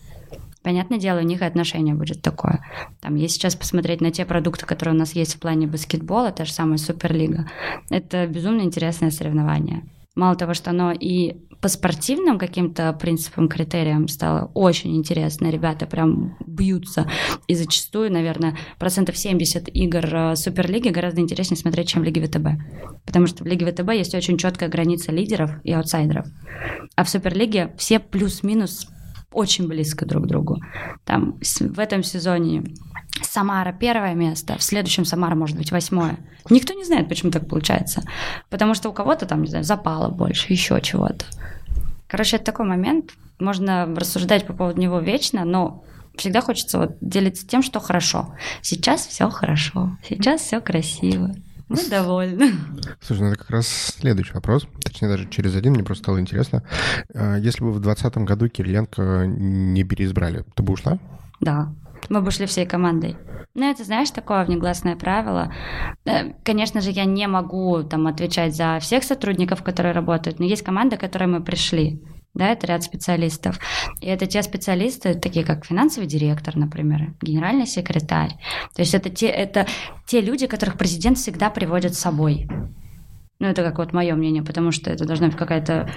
[0.67, 2.65] Понятное дело, у них и отношение будет такое.
[3.01, 6.45] Там, если сейчас посмотреть на те продукты, которые у нас есть в плане баскетбола, та
[6.45, 7.49] же самая Суперлига,
[7.89, 9.85] это безумно интересное соревнование.
[10.17, 15.51] Мало того, что оно и по спортивным каким-то принципам, критериям стало очень интересно.
[15.51, 17.09] Ребята прям бьются.
[17.49, 22.47] И зачастую, наверное, процентов 70 игр э, Суперлиги гораздо интереснее смотреть, чем в Лиге ВТБ.
[23.05, 26.27] Потому что в Лиге ВТБ есть очень четкая граница лидеров и аутсайдеров.
[26.95, 28.89] А в Суперлиге все плюс-минус
[29.33, 30.63] очень близко друг к другу.
[31.05, 32.65] Там в этом сезоне
[33.23, 36.19] Самара первое место, в следующем Самара может быть восьмое.
[36.51, 38.03] Никто не знает, почему так получается.
[38.51, 41.25] Потому что у кого-то там, не знаю, запало больше, еще чего-то.
[42.09, 43.13] Короче, это такой момент.
[43.39, 45.85] Можно рассуждать по поводу него вечно, но
[46.17, 48.35] всегда хочется вот делиться тем, что хорошо.
[48.63, 51.35] Сейчас все хорошо, сейчас все красиво.
[51.69, 52.53] Мы довольны.
[53.01, 54.67] Слушай, ну это как раз следующий вопрос.
[54.85, 56.63] Точнее, даже через один мне просто стало интересно.
[57.15, 60.99] А, Если бы в 2020 году Кириленко не переизбрали, ты бы ушла?
[61.41, 61.73] Да,
[62.09, 63.17] мы бы шли всей командой.
[63.55, 65.53] Ну, это, знаешь, такое внегласное правило.
[66.05, 70.63] Э, Конечно же, я не могу там отвечать за всех сотрудников, которые работают, но есть
[70.63, 72.03] команда, к которой мы пришли.
[72.37, 73.59] Да, это ряд специалистов.
[74.03, 78.33] И это те специалисты, такие как финансовый директор, например, генеральный секретарь.
[78.75, 79.67] То есть это те, это
[80.07, 82.47] те люди, которых президент всегда приводит с собой.
[83.39, 85.91] Ну, это как вот мое мнение, потому что это должно быть какое-то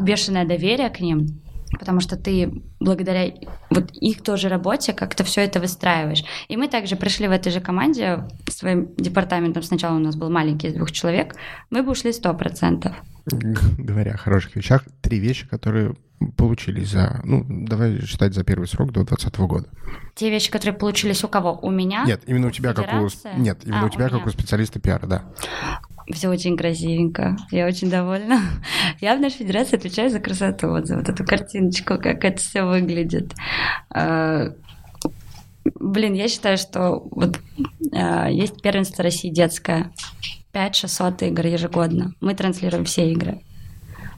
[0.00, 1.40] бешеное доверие к ним,
[1.78, 3.32] потому что ты благодаря
[3.70, 6.24] вот их тоже работе как-то все это выстраиваешь.
[6.48, 9.62] И мы также пришли в этой же команде своим департаментом.
[9.62, 11.34] Сначала у нас был маленький из двух человек.
[11.70, 12.92] Мы бы ушли сто процентов.
[13.26, 15.94] Г- Говоря о хороших вещах, три вещи, которые
[16.36, 19.68] получились за, ну, давай считать за первый срок до 2020 года.
[20.14, 21.58] Те вещи, которые получились у кого?
[21.60, 22.04] У меня?
[22.06, 23.08] Нет, именно у тебя как у...
[23.36, 25.24] Нет, именно А, у тебя у как у специалиста пиара, да.
[26.12, 27.36] Все очень красивенько.
[27.50, 28.40] Я очень довольна.
[29.00, 32.64] Я в нашей федерации отвечаю за красоту, вот за вот эту картиночку, как это все
[32.64, 33.32] выглядит.
[33.90, 34.52] А,
[35.64, 37.38] Блин, я считаю, что вот
[37.92, 39.92] а, есть первенство России детское.
[40.52, 42.14] 5-600 игр ежегодно.
[42.20, 43.42] Мы транслируем все игры.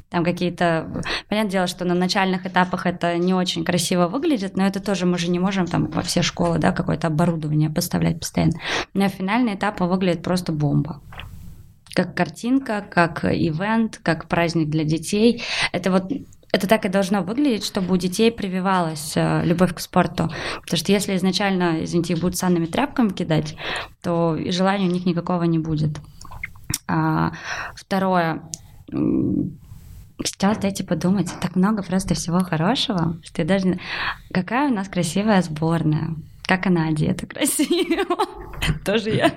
[0.09, 1.03] Там какие-то...
[1.29, 5.19] Понятное дело, что на начальных этапах это не очень красиво выглядит, но это тоже мы
[5.19, 8.61] же не можем там во все школы, да, какое-то оборудование поставлять постоянно.
[8.95, 11.01] Но финальный этап выглядит просто бомба
[11.95, 15.43] как картинка, как ивент, как праздник для детей.
[15.73, 16.13] Это вот
[16.55, 20.31] это так и должно выглядеть, чтобы у детей прививалась э, любовь к спорту.
[20.63, 23.57] Потому что если изначально, извините, их будут санными тряпками кидать,
[24.05, 25.99] то и желания у них никакого не будет.
[26.87, 27.33] А,
[27.75, 28.43] второе.
[28.89, 31.35] Сейчас дайте подумать.
[31.41, 33.81] Так много просто всего хорошего, что я даже...
[34.33, 36.15] Какая у нас красивая сборная.
[36.45, 38.17] Как она одета красиво.
[38.85, 39.35] Тоже я.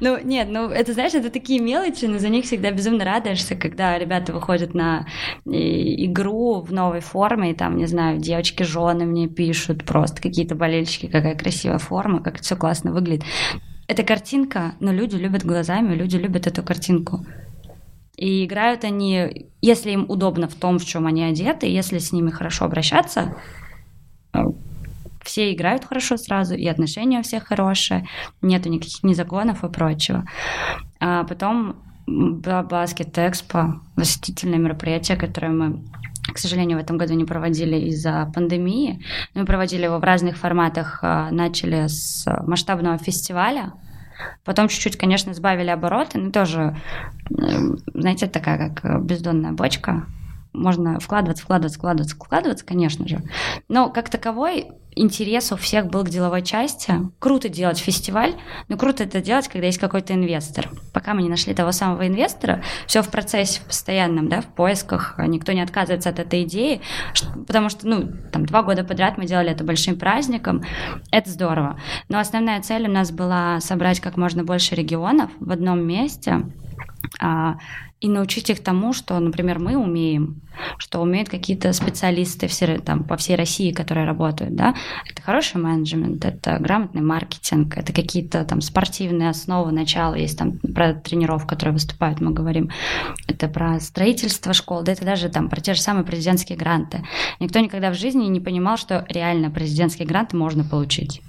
[0.00, 3.98] Ну, нет, ну, это, знаешь, это такие мелочи, но за них всегда безумно радуешься, когда
[3.98, 5.06] ребята выходят на
[5.44, 10.54] э, игру в новой форме, и там, не знаю, девочки, жены мне пишут, просто какие-то
[10.54, 13.24] болельщики, какая красивая форма, как все классно выглядит.
[13.88, 17.26] Это картинка, но люди любят глазами, люди любят эту картинку.
[18.16, 22.30] И играют они, если им удобно в том, в чем они одеты, если с ними
[22.30, 23.34] хорошо обращаться,
[25.22, 28.06] все играют хорошо сразу, и отношения у всех хорошие,
[28.42, 30.24] нету никаких ни законов и прочего.
[31.00, 35.82] А потом была Баскет Экспо, восхитительное мероприятие, которое мы
[36.32, 39.04] к сожалению, в этом году не проводили из-за пандемии.
[39.34, 41.00] Мы проводили его в разных форматах.
[41.02, 43.72] А, Начали с масштабного фестиваля,
[44.44, 46.76] Потом чуть-чуть, конечно, сбавили обороты, но тоже,
[47.28, 50.06] знаете, такая как э, бездонная бочка.
[50.52, 53.22] Можно вкладываться, вкладываться, вкладываться, вкладываться, конечно же.
[53.68, 56.94] Но как таковой интерес у всех был к деловой части.
[57.18, 58.34] Круто делать фестиваль,
[58.68, 60.68] но круто это делать, когда есть какой-то инвестор.
[60.92, 65.14] Пока мы не нашли того самого инвестора, все в процессе в постоянном, да, в поисках,
[65.18, 66.80] никто не отказывается от этой идеи,
[67.46, 70.64] потому что, ну, там, два года подряд мы делали это большим праздником,
[71.10, 71.80] это здорово.
[72.08, 76.42] Но основная цель у нас была собрать как можно больше регионов в одном месте,
[77.20, 77.56] а,
[78.00, 80.40] и научить их тому, что, например, мы умеем,
[80.78, 84.74] что умеют какие-то специалисты все, там, по всей России, которые работают, да,
[85.10, 90.94] это хороший менеджмент, это грамотный маркетинг, это какие-то там спортивные основы, начала, есть там про
[90.94, 92.70] тренеров, которые выступают, мы говорим,
[93.28, 97.04] это про строительство школ, да это даже там про те же самые президентские гранты.
[97.38, 101.20] Никто никогда в жизни не понимал, что реально президентские гранты можно получить.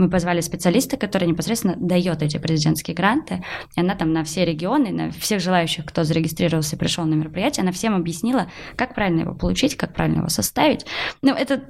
[0.00, 3.44] Мы позвали специалиста, который непосредственно дает эти президентские гранты,
[3.76, 7.64] и она там на все регионы, на всех желающих, кто зарегистрировался и пришел на мероприятие,
[7.64, 10.86] она всем объяснила, как правильно его получить, как правильно его составить.
[11.20, 11.62] Ну, это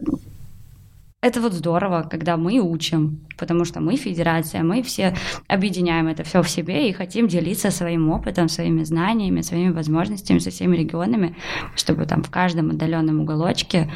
[1.23, 5.15] это вот здорово, когда мы учим, потому что мы федерация, мы все
[5.49, 10.51] объединяем это все в себе и хотим делиться своим опытом, своими знаниями, своими возможностями со
[10.51, 11.37] всеми регионами,
[11.75, 13.91] чтобы там в каждом отдаленном уголочке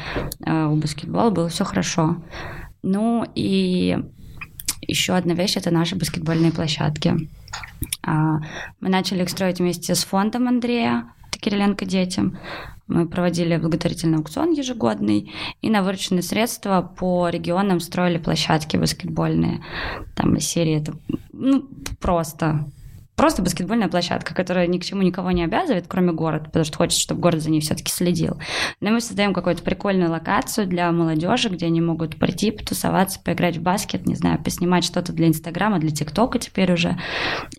[0.45, 2.17] э, у баскетбола было все хорошо.
[2.83, 3.97] Ну и
[4.81, 7.29] еще одна вещь— это наши баскетбольные площадки.
[8.03, 8.39] А,
[8.79, 11.05] мы начали их строить вместе с фондом Андрея
[11.45, 12.37] Кириленко детям.
[12.87, 19.63] Мы проводили благотворительный аукцион ежегодный и на вырученные средства по регионам строили площадки баскетбольные.
[20.15, 20.93] Там из серии это
[21.33, 21.67] ну,
[21.99, 22.65] просто
[23.15, 27.01] просто баскетбольная площадка, которая ни к чему никого не обязывает, кроме города, потому что хочется,
[27.01, 28.39] чтобы город за ней все-таки следил.
[28.81, 33.61] Но мы создаем какую-то прикольную локацию для молодежи, где они могут прийти, потусоваться, поиграть в
[33.61, 36.97] баскет, не знаю, поснимать что-то для Инстаграма, для ТикТока теперь уже.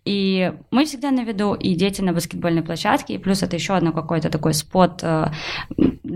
[0.05, 3.93] И мы всегда на виду, и дети на баскетбольной площадке, и плюс это еще одно
[3.93, 5.31] какой-то такой спот э,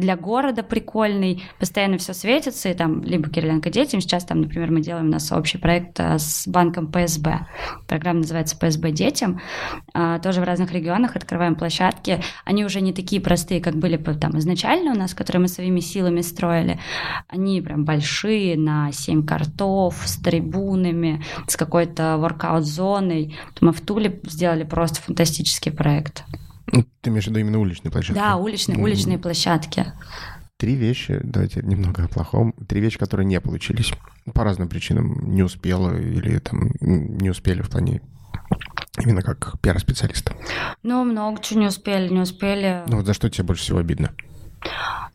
[0.01, 4.81] для города прикольный, постоянно все светится, и там либо Кириленко детям, сейчас там, например, мы
[4.81, 7.47] делаем у нас общий проект э, с банком ПСБ.
[7.87, 9.41] Программа называется ПСБ детям.
[9.95, 12.23] А, тоже в разных регионах открываем площадки.
[12.45, 16.23] Они уже не такие простые, как были там изначально у нас, которые мы своими силами
[16.23, 16.81] строили.
[17.29, 23.37] Они прям большие, на 7 картов, с трибунами, с какой-то воркаут-зоной.
[23.61, 26.25] Мы в Туле сделали просто фантастический проект.
[26.73, 28.19] Ну, ты имеешь в виду именно уличные площадки?
[28.19, 29.93] Да, уличные, уличные площадки.
[30.57, 32.53] Три вещи, давайте немного о плохом.
[32.69, 33.93] Три вещи, которые не получились.
[34.35, 38.03] По разным причинам не успела или там не успели в плане
[38.99, 40.35] Именно как пиар-специалиста.
[40.83, 42.83] Ну, много чего не успели, не успели.
[42.87, 44.13] Ну, вот за что тебе больше всего обидно?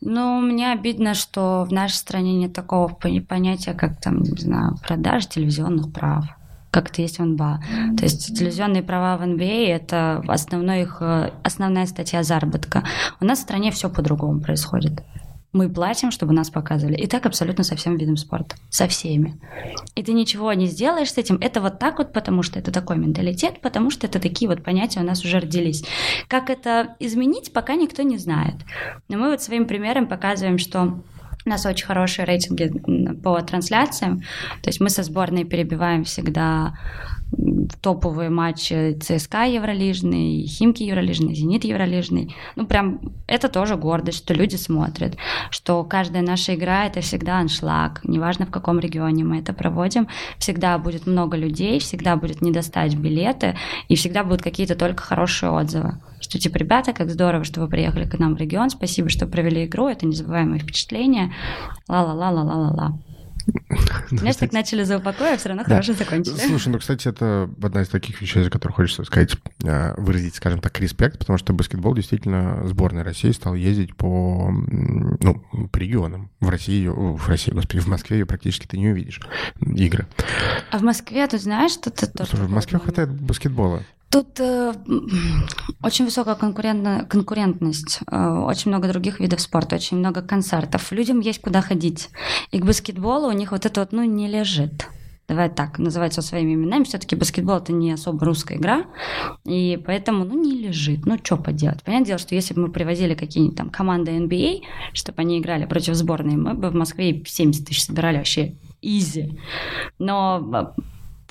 [0.02, 5.28] Ну, мне обидно, что в нашей стране нет такого понятия, как там, не знаю, продажа
[5.30, 6.26] телевизионных прав
[6.76, 7.62] как это есть в НБА.
[7.98, 9.44] То есть телевизионные права в НБА–
[9.80, 12.84] это основной их, э, основная статья заработка.
[13.22, 15.02] У нас в стране все по-другому происходит
[15.54, 16.98] мы платим, чтобы нас показывали.
[16.98, 18.58] И так абсолютно со всем видом спорта.
[18.70, 19.40] Со всеми.
[19.96, 21.38] И ты ничего не сделаешь с этим.
[21.40, 25.00] Это вот так вот, потому что это такой менталитет, потому что это такие вот понятия
[25.00, 25.86] у нас уже родились.
[26.28, 28.56] Как это изменить, пока никто не знает.
[29.08, 31.00] Но мы вот своим примером показываем, что
[31.46, 32.72] у нас очень хорошие рейтинги
[33.24, 34.22] по трансляциям.
[34.62, 36.74] То есть мы со сборной перебиваем всегда
[37.82, 42.36] топовые матчи ЦСКА Евролижный, Химки Евролижный, Зенит Евролижный.
[42.56, 45.18] Ну, прям это тоже гордость, что люди смотрят,
[45.50, 50.78] что каждая наша игра— это всегда аншлаг, неважно в каком регионе мы это проводим, всегда
[50.78, 53.56] будет много людей, всегда будет не достать билеты,
[53.88, 56.00] и всегда будут какие-то только хорошие отзывы.
[56.20, 59.66] Что типа, ребята, как здорово, что вы приехали к нам в регион, спасибо, что провели
[59.66, 61.34] игру, это незабываемые впечатления,
[61.88, 62.98] ла-ла-ла-ла-ла-ла-ла.
[64.10, 66.36] Знаешь, так начали за упокой, а все равно хорошо закончили.
[66.36, 70.60] Слушай, ну, кстати, это одна из таких вещей, за которые хочется сказать, э, выразить, скажем
[70.60, 76.30] так, респект, потому что баскетбол действительно сборная России стал ездить по, ну, по регионам.
[76.40, 79.20] В России, в России, господи, в Москве ее практически ты не увидишь,
[79.62, 80.08] игры.
[80.72, 82.08] А в Москве, ты знаешь, что ты...
[82.26, 83.84] Слушай, в Москве хватает баскетбола.
[84.16, 84.74] Тут э,
[85.84, 90.90] очень высокая конкурентность, э, очень много других видов спорта, очень много концертов.
[90.94, 92.08] Людям есть куда ходить.
[92.52, 94.88] И к баскетболу у них вот это вот, ну, не лежит.
[95.28, 96.86] Давай так, называть все своими именами.
[96.86, 98.86] Все-таки баскетбол это не особо русская игра,
[99.44, 101.06] и поэтому, ну, не лежит.
[101.06, 101.84] Ну, что поделать?
[101.84, 104.62] Понятное дело, что если бы мы привозили какие-нибудь там команды NBA,
[104.94, 109.38] чтобы они играли против сборной, мы бы в Москве 70 тысяч собирали вообще изи.
[110.00, 110.74] Но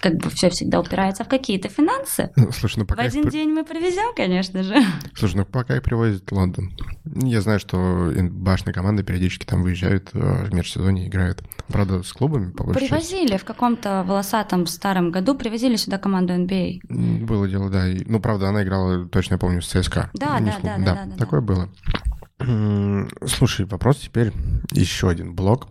[0.05, 2.31] как бы все всегда упирается в какие-то финансы.
[2.37, 3.33] Ну, слушай, ну пока в один их...
[3.33, 4.77] день мы привезем, конечно же.
[5.15, 6.77] Слушай, ну пока их привозят в Лондон.
[7.07, 11.43] Я знаю, что башные команды периодически там выезжают э, в межсезонье, играют.
[11.69, 12.81] Правда, с клубами побольше.
[12.81, 13.43] Привозили части.
[13.43, 16.81] в каком-то волосатом старом году, привозили сюда команду NBA.
[16.87, 17.25] А.
[17.25, 17.87] Было дело, да.
[18.05, 20.11] Ну, правда, она играла, точно я помню, с ЦСКА.
[20.13, 21.17] Да, да, да, да, да, да.
[21.17, 21.47] Такое да.
[21.47, 21.69] было.
[23.27, 24.33] Слушай, вопрос теперь
[24.73, 25.69] еще один блок.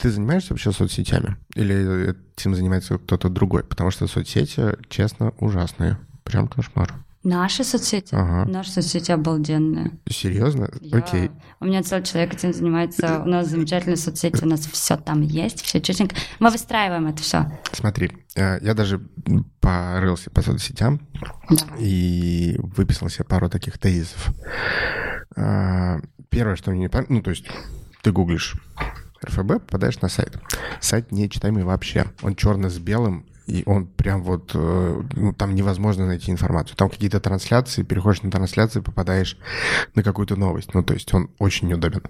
[0.00, 1.36] Ты занимаешься вообще соцсетями?
[1.54, 3.64] Или этим занимается кто-то другой?
[3.64, 5.98] Потому что соцсети, честно, ужасные.
[6.24, 6.92] Прям кошмар.
[7.22, 8.14] Наши соцсети?
[8.14, 8.48] Ага.
[8.48, 9.92] Наши соцсети обалденные.
[10.08, 10.68] Серьезно?
[10.80, 11.30] Я- Окей.
[11.58, 13.20] У меня целый человек этим занимается.
[13.24, 16.14] У нас замечательные соцсети, у нас все там есть, все четенько.
[16.38, 17.50] Мы выстраиваем это все.
[17.72, 19.00] Смотри, э, я даже
[19.60, 21.00] порылся по соцсетям
[21.80, 24.32] и выписал себе пару таких тезисов.
[25.36, 26.00] А,
[26.36, 27.46] Первое, что мне не понравилось, ну, то есть
[28.02, 28.56] ты гуглишь
[29.24, 30.36] РФБ, попадаешь на сайт.
[30.80, 32.06] Сайт нечитаемый вообще.
[32.20, 36.76] Он черно с белым, и он прям вот, э, ну, там невозможно найти информацию.
[36.76, 39.38] Там какие-то трансляции, переходишь на трансляции, попадаешь
[39.94, 40.74] на какую-то новость.
[40.74, 42.02] Ну, то есть он очень неудобен.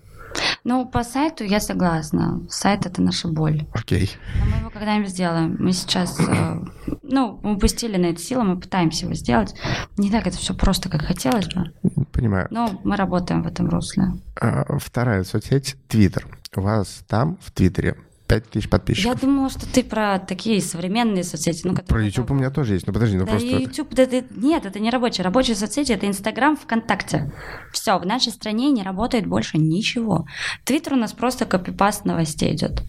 [0.64, 2.40] Ну, по сайту я согласна.
[2.48, 3.66] Сайт— это наша боль.
[3.72, 4.10] Окей.
[4.40, 5.56] Но мы его когда-нибудь сделаем.
[5.58, 6.60] Мы сейчас, э,
[7.02, 9.54] ну, мы упустили на это силы, мы пытаемся его сделать.
[9.96, 11.72] Не так это все просто, как хотелось бы.
[12.12, 12.48] Понимаю.
[12.50, 14.12] Но мы работаем в этом русле.
[14.40, 16.26] А, Вторая соцсеть— Твиттер.
[16.54, 17.96] У вас там, в Твиттере,
[18.26, 19.20] 5000 Я подписчиков.
[19.20, 21.62] думала, что ты про такие современные соцсети.
[21.64, 22.40] Ну, Про YouTube у готовы.
[22.40, 22.86] меня тоже есть.
[22.86, 23.46] Ну, подожди, ну Да, просто...
[23.48, 25.24] YouTube, да, да, нет, это не рабочие.
[25.24, 27.32] Рабочие соцсети это Инстаграм, ВКонтакте.
[27.72, 30.26] Все, в нашей стране не работает больше ничего.
[30.64, 32.82] Твиттер у нас просто копипаст новостей идет.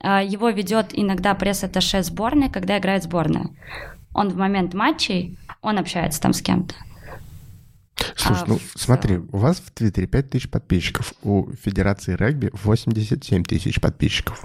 [0.00, 3.48] А, Его ведет иногда пресс-атташе сборной, когда играет сборная.
[4.14, 6.74] Он в момент матчей, он общается там с кем-то.
[8.16, 13.44] Слушай, А, ну в смотри, у вас в Твиттере 5000 подписчиков, у Федерации регби 87
[13.44, 14.44] тысяч подписчиков.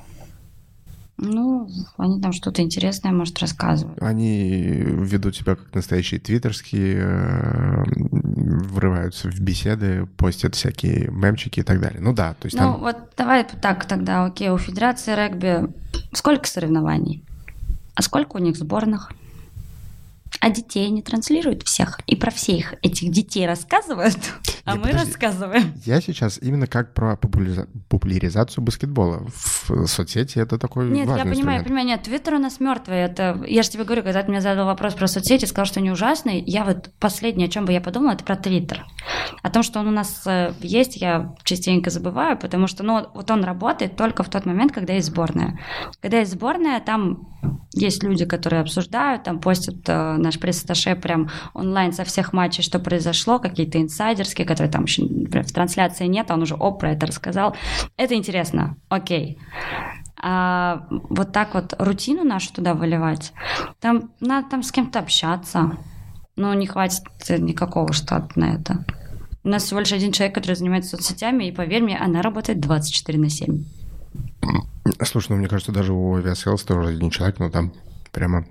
[1.18, 4.02] Ну, они там что-то интересное, может, рассказывают.
[4.02, 11.80] Они ведут себя как настоящие твиттерские, э, врываются в беседы, постят всякие мемчики и так
[11.80, 12.02] далее.
[12.02, 12.80] Ну да, то есть Ну, там...
[12.82, 15.70] вот давай так тогда, окей, у Федерации регби
[16.12, 17.24] сколько соревнований?
[17.96, 19.12] А сколько у них сборных?
[20.42, 22.00] А детей не транслируют всех?
[22.08, 24.18] И про всех этих детей рассказывают?
[24.66, 25.08] А Не, мы подожди.
[25.12, 25.74] рассказываем.
[25.86, 29.28] Я сейчас именно как про популяриза- популяризацию баскетбола.
[29.28, 31.66] В соцсети это такой Нет, я важный понимаю, я инструмент.
[31.68, 32.98] понимаю, нет, Твиттер у нас мертвый.
[32.98, 35.92] Это, я же тебе говорю, когда ты мне задал вопрос про соцсети, сказал, что они
[35.92, 38.86] ужасные, я вот последнее, о чем бы я подумала, это про Твиттер.
[39.42, 43.30] О том, что он у нас э, есть, я частенько забываю, потому что, ну, вот
[43.32, 45.60] он работает только в тот момент, когда есть сборная.
[46.02, 47.30] Когда есть сборная, там
[47.74, 52.80] есть люди, которые обсуждают, там постят э, наш пресс-атташе прям онлайн со всех матчей, что
[52.80, 57.06] произошло, какие-то инсайдерские, которые там еще в трансляции нет, а он уже оп, про это
[57.06, 57.56] рассказал.
[57.98, 59.40] Это интересно, окей.
[60.22, 63.34] А вот так вот рутину нашу туда выливать,
[63.80, 65.78] там надо там с кем-то общаться.
[66.36, 68.86] Ну, не хватит никакого штата на это.
[69.44, 73.20] У нас всего лишь один человек, который занимается соцсетями, и поверь мне, она работает 24
[73.20, 73.64] на 7.
[75.04, 77.72] Слушай, ну мне кажется, даже у Aviasales тоже один человек, но там
[78.12, 78.46] прямо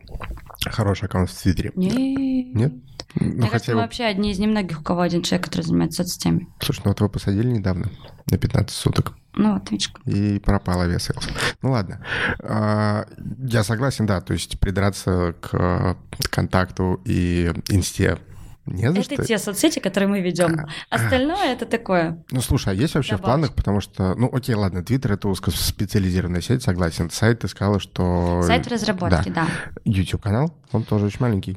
[0.70, 1.72] хороший аккаунт в Твиттере.
[1.74, 2.54] Нет.
[2.54, 2.72] Нет?
[3.16, 6.02] Ну, Мне кажется, хотя мы вообще одни из немногих, у кого один человек, который занимается
[6.02, 6.48] соцсетями.
[6.60, 7.90] Слушай, ну вот его посадили недавно
[8.30, 9.16] на 15 суток.
[9.36, 9.92] Ну, вот, видишь.
[10.06, 11.28] И пропал Aviasales.
[11.62, 12.04] Ну ладно.
[12.40, 13.06] А,
[13.38, 15.96] Я согласен, да, то есть придраться к
[16.30, 18.18] контакту и инсте
[18.66, 19.24] не за Это что.
[19.24, 20.66] те соцсети, которые мы ведем.
[20.90, 22.22] Остальное это такое.
[22.30, 23.24] Ну, слушай, а есть вообще в Добавочка.
[23.48, 27.10] планах, потому что, ну, окей, ладно, Твиттер— это узкоспециализированная сеть, согласен.
[27.10, 28.42] Сайт ты сказала, что...
[28.42, 29.46] Сайт в разработке, да.
[29.84, 31.56] YouTube-канал, он тоже очень маленький.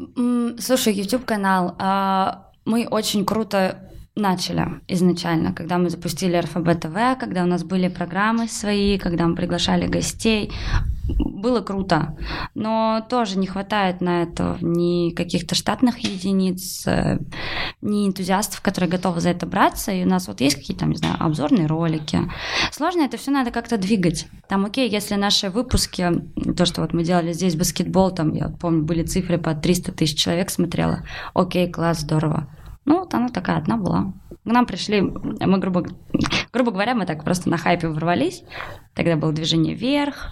[0.59, 1.75] Слушай, YouTube канал.
[1.79, 3.79] а, Мы очень круто
[4.17, 9.35] начали изначально, когда мы запустили РФБ ТВ, когда у нас были программы свои, когда мы
[9.35, 10.51] приглашали гостей.
[11.19, 12.17] Было круто,
[12.53, 17.19] но тоже не хватает на это ни каких-то штатных единиц, э,
[17.81, 19.93] ни энтузиастов, которые готовы за это браться.
[19.93, 22.19] И у нас вот есть какие-то, не знаю, обзорные ролики.
[22.73, 24.27] Сложно это все надо как-то двигать.
[24.49, 26.11] Там, окей, если наши выпуски,
[26.57, 30.19] то, что вот мы делали здесь баскетбол, там, я помню, были цифры по 300 тысяч
[30.19, 31.03] человек смотрело.
[31.33, 32.49] Окей, класс, здорово.
[32.87, 34.13] Ну, вот она такая одна была.
[34.29, 35.85] К нам пришли, мы, грубо,
[36.53, 38.43] грубо говоря, мы так просто на хайпе ворвались.
[38.95, 40.31] Тогда было движение вверх,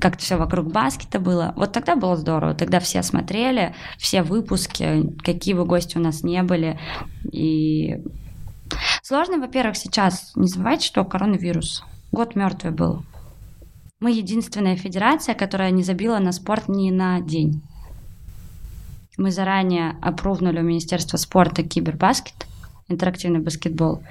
[0.00, 1.52] как-то все вокруг баскета было.
[1.56, 2.54] Вот тогда было здорово.
[2.54, 6.80] Тогда все смотрели, все выпуски, какие бы гости у нас не были.
[7.30, 7.98] И
[9.02, 11.84] сложно, во-первых, сейчас не забывайте, что коронавирус.
[12.12, 13.04] Год мертвый был.
[14.00, 17.62] Мы единственная федерация, которая не забила на спорт ни на день.
[19.20, 22.46] Мы заранее опровнули у Министерства спорта кибербаскет,
[22.88, 24.02] интерактивный баскетбол.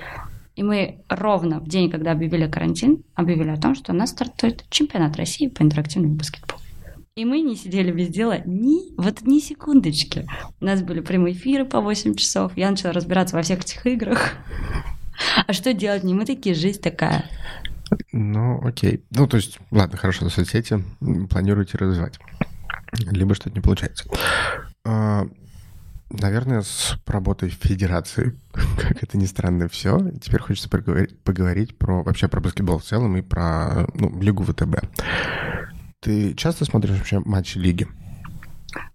[0.56, 4.66] И мы ровно в день, когда объявили карантин, объявили о том, что у нас стартует
[4.70, 6.62] чемпионат России по интерактивному баскетболу.
[7.16, 10.28] И мы не сидели без дела ни, вот ни секундочки.
[10.62, 12.52] У нас были прямые эфиры по 8 часов.
[12.56, 14.36] Я начала разбираться во всех этих играх.
[15.48, 16.04] А что делать?
[16.04, 17.26] Не мы такие, жизнь такая.
[18.12, 19.04] Ну, окей.
[19.10, 22.20] Ну, то есть, ладно, хорошо, соцсети м, планируете развивать.
[22.94, 24.06] Либо что-то не получается.
[24.86, 25.28] А,
[26.12, 30.00] Наверное, с работой в федерации, как это ни странно, все.
[30.20, 34.86] Теперь хочется поговорить, поговорить про вообще про баскетбол в целом и про ну, лигу ВТБ.
[36.00, 37.88] Ты часто смотришь вообще матчи лиги?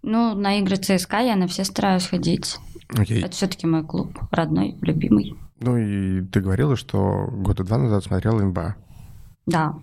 [0.02, 2.58] Ну, на игры ЦСКА я на все стараюсь ходить.
[2.88, 3.22] Окей.
[3.22, 5.36] Это все-таки мой клуб, родной, любимый.
[5.60, 8.74] Ну и ты говорила, что года два назад смотрела НБА.
[9.46, 9.76] Да.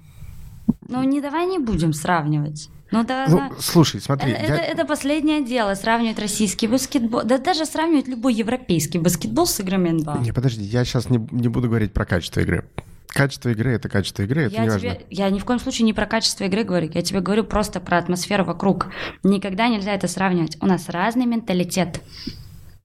[0.89, 2.69] Ну, не давай не будем сравнивать.
[2.91, 3.51] Ну, да, Ну, да.
[3.59, 8.33] слушай, смотри, это, я- это- это последнее дело, сравнивать российский баскетбол, да даже сравнивать любой
[8.33, 10.19] европейский баскетбол с играми НБА.
[10.21, 12.65] Не, подожди, я сейчас не, не буду говорить про качество игры.
[13.07, 14.79] Качество игры— это качество игры, это Я, не важно.
[14.95, 17.79] тебе, я ни в коем случае не про качество игры говорю, я тебе говорю просто
[17.81, 18.87] про атмосферу вокруг.
[19.23, 20.57] Никогда нельзя это сравнивать.
[20.61, 22.01] У нас разный менталитет.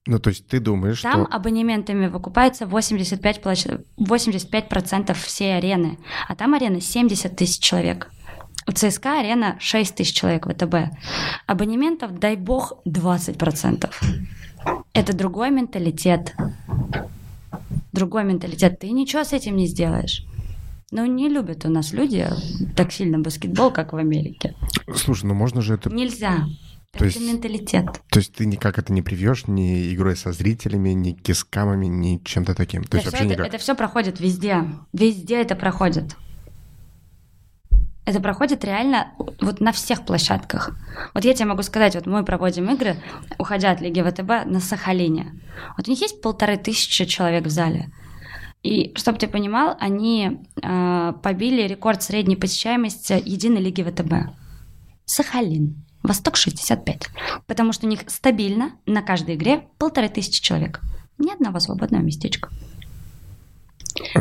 [0.05, 1.35] Ну, то есть ты думаешь, Там что...
[1.35, 5.97] абонементами выкупается 85%, площ- 85% всей арены,
[6.27, 8.09] а там арена 70 тысяч человек.
[8.67, 10.93] У ЦСКА арена 6 тысяч человек ВТБ.
[11.45, 13.89] Абонементов, дай бог, 20%.
[14.93, 16.35] Это другой менталитет.
[17.93, 18.79] Другой менталитет.
[18.79, 20.25] Ты ничего с этим не сделаешь.
[20.91, 22.27] Ну, не любят у нас люди
[22.75, 24.55] так сильно баскетбол, как в Америке.
[24.95, 25.89] Слушай, ну можно же это...
[25.89, 26.45] Нельзя.
[26.91, 27.85] То это есть- менталитет.
[28.09, 32.53] То есть ты никак это не привьешь ни игрой со зрителями, ни кискамами, ни чем-то
[32.53, 32.83] таким.
[32.83, 33.47] То есть это, вообще все, никак.
[33.47, 34.65] это, все проходит везде.
[34.93, 36.15] Везде это проходит.
[38.07, 40.71] Это проходит реально вот на всех площадках.
[41.13, 42.95] Вот я тебе могу сказать, вот мы проводим игры,
[43.37, 45.33] уходя от Лиги ВТБ на Сахалине.
[45.75, 47.91] Вот у них есть полторы тысячи человек в зале.
[48.63, 54.33] И, чтобы ты понимал, они э, побили рекорд средней посещаемости единой Лиги ВТБ.
[55.03, 55.83] Сахалин.
[56.01, 57.09] Восток 65.
[57.45, 60.79] Потому что у них стабильно на каждой игре полторы тысячи человек.
[61.17, 62.49] Ни одного свободного местечка.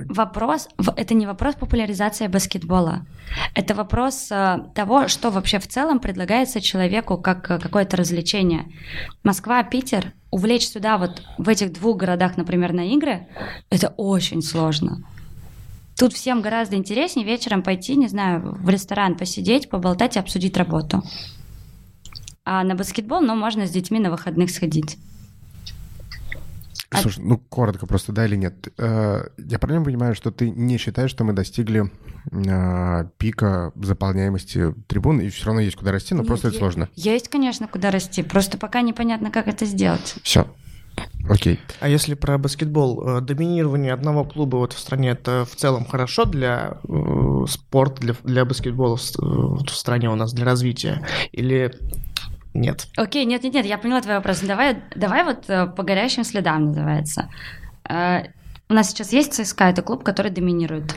[0.08, 3.06] Вопрос, это не вопрос популяризации баскетбола.
[3.54, 8.66] Это вопрос э, того, что вообще в целом предлагается человеку как э, какое-то развлечение.
[9.22, 13.26] Москва, Питер, увлечь сюда вот в этих двух городах, например, на игры,
[13.70, 15.04] это очень сложно.
[15.98, 21.02] Тут всем гораздо интереснее вечером пойти, не знаю, в ресторан посидеть, поболтать и обсудить работу.
[22.44, 24.98] А на баскетбол, ну, можно с детьми на выходных сходить.
[26.90, 28.68] А- Слушай, ну коротко просто, да или нет?
[28.78, 31.90] Э, Я правильно понимаю, что ты не считаешь, что мы достигли
[32.32, 36.88] э, пика заполняемости трибун, и все равно есть куда расти, но Нет, просто это сложно.
[36.94, 40.14] Есть, конечно, куда расти, просто пока непонятно, как это сделать.
[40.22, 40.46] Все.
[41.28, 41.58] Окей.
[41.80, 46.24] А если про баскетбол, э, доминирование одного клуба вот в стране, это в целом хорошо
[46.24, 51.04] для э, спорта, для, для баскетбола в стране у нас, для развития?
[51.32, 51.72] Или
[52.60, 52.88] нет?
[52.96, 54.40] Окей, нет, нет, нет, я поняла твой вопрос.
[54.40, 57.30] Давай, давай вот э, по горящим следам называется.
[57.88, 58.24] Э,
[58.68, 60.96] У нас сейчас есть ЦСКА, это клуб, который доминирует.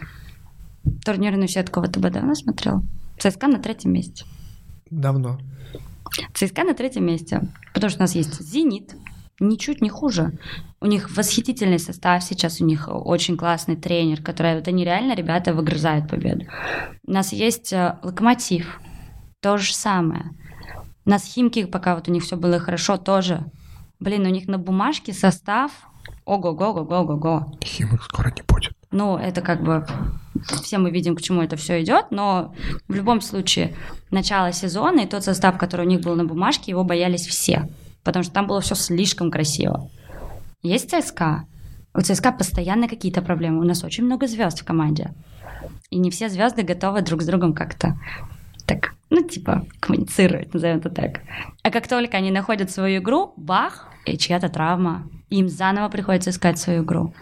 [1.05, 2.83] Турнирную сетку ВТБ давно смотрел?
[3.19, 4.25] ЦСКА на третьем месте.
[4.89, 5.39] Давно.
[6.33, 7.41] ЦСКА на третьем месте,
[7.73, 8.95] потому что у нас есть «Зенит»,
[9.39, 10.33] ничуть не хуже.
[10.81, 15.53] У них восхитительный состав сейчас, у них очень классный тренер, который, вот они реально, ребята,
[15.53, 16.45] выгрызают победу.
[17.05, 18.79] У нас есть э, «Локомотив»,
[19.41, 20.31] то же самое.
[21.09, 23.43] У нас «Химки», пока вот у них все было хорошо, тоже.
[23.99, 25.71] Блин, у них на бумажке состав
[26.23, 27.51] ого-го-го-го-го-го.
[27.63, 28.73] Химок скоро не будет.
[28.91, 29.87] Ну, это как бы
[30.61, 32.53] все мы видим, к чему это все идет, но
[32.87, 33.73] в любом случае
[34.11, 37.67] начало сезона и тот состав, который у них был на бумажке, его боялись все,
[38.03, 39.89] потому что там было все слишком красиво.
[40.61, 41.45] Есть ЦСКА.
[41.95, 43.61] У ЦСКА постоянно какие-то проблемы.
[43.61, 45.15] У нас очень много звезд в команде.
[45.89, 47.97] И не все звезды готовы друг с другом как-то
[48.69, 51.21] так, ну, типа, коммуницировать, назовем это так.
[51.63, 55.07] А как только они находят свою игру, бах, и чья-то травма.
[55.29, 57.13] Им заново приходится искать свою игру.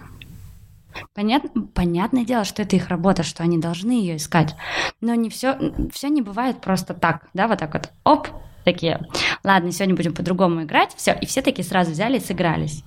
[1.13, 4.55] Понятно, понятное дело, что это их работа, что они должны ее искать.
[4.99, 5.57] Но не все,
[5.93, 8.27] все не бывает просто так, да, вот так вот, оп,
[8.65, 8.99] такие,
[9.43, 12.83] ладно, сегодня будем по-другому играть, все, и все такие сразу взяли и сыгрались.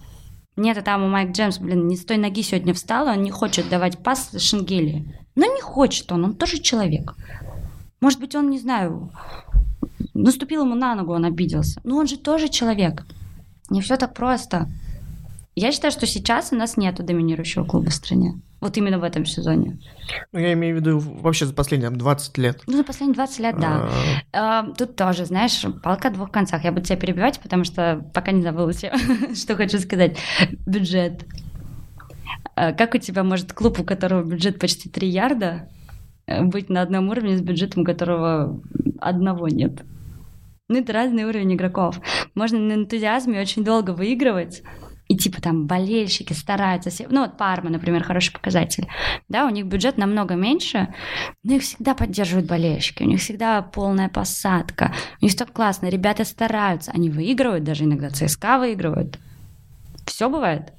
[0.56, 3.30] Нет, а там у Майк Джеймс, блин, не с той ноги сегодня встал, он не
[3.30, 5.16] хочет давать пас Шенгели.
[5.36, 7.14] Ну, не хочет он, он тоже человек.
[8.00, 9.10] Может быть, он, не знаю,
[10.14, 11.80] наступил ему на ногу, он обиделся.
[11.84, 13.04] Но он же тоже человек.
[13.68, 14.68] Не все так просто.
[15.54, 18.40] Я считаю, что сейчас у нас нету доминирующего клуба в стране.
[18.60, 19.78] Вот именно в этом сезоне.
[20.32, 22.62] Ну, я имею в виду вообще за последние там, 20 лет.
[22.66, 23.88] Ну, за последние 20 лет, да.
[24.32, 26.64] А, А, Тут тоже, знаешь, палка о двух концах.
[26.64, 28.92] Я буду тебя перебивать, потому что пока не забыла, все,
[29.34, 30.18] что хочу сказать.
[30.66, 31.24] Бюджет.
[32.54, 35.68] А Как у тебя может клуб, у которого бюджет почти 3 ярда,
[36.26, 38.60] быть на одном уровне с бюджетом, которого
[39.00, 39.82] одного нет?
[40.68, 42.00] Ну, это разный уровень игроков.
[42.34, 44.62] Можно на энтузиазме очень долго выигрывать,
[45.08, 46.90] и типа там болельщики стараются.
[46.90, 48.86] все- Ну вот Парма, например, хороший показатель.
[49.28, 50.94] Да, у них бюджет намного меньше,
[51.42, 53.02] но их всегда поддерживают болельщики.
[53.02, 54.92] У них всегда полная посадка.
[55.20, 55.88] У них так классно.
[55.88, 56.92] Ребята стараются.
[56.92, 59.18] Они выигрывают, даже иногда ЦСКА выигрывают.
[60.06, 60.72] Все бывает.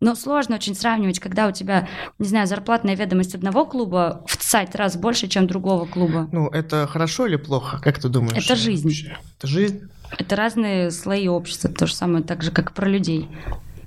[0.00, 1.86] Но сложно очень сравнивать, когда у тебя,
[2.18, 6.26] не знаю, зарплатная ведомость одного клуба в цать раз больше, чем другого клуба.
[6.32, 7.78] Ну, это хорошо или плохо?
[7.82, 8.42] Как ты думаешь?
[8.42, 8.84] Это жизнь.
[8.84, 9.18] вообще?
[9.36, 9.90] Это жизнь?
[10.18, 13.28] Это разные слои общества, то же самое, так же, как и про людей.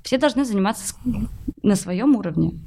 [0.03, 0.95] Все должны заниматься
[1.63, 2.59] на своем уровне.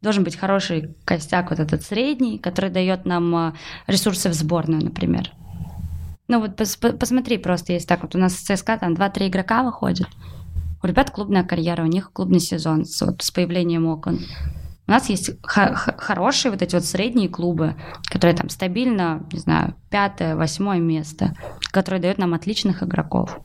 [0.00, 3.54] Должен быть хороший костяк, вот этот средний, который дает нам а,
[3.88, 5.32] ресурсы в сборную, например.
[6.28, 9.64] Ну вот пос посмотри просто, есть так вот у нас в ЦСКА там 2-3 игрока
[9.64, 10.08] выходят.
[10.82, 14.18] У ребят клубная карьера, у них клубный сезон с, вот, с появлением окон.
[14.88, 17.76] У нас есть хорошие вот эти вот средние клубы,
[18.10, 21.36] которые там стабильно, не знаю, пятое, восьмое место,
[21.70, 23.38] которые дают нам отличных игроков.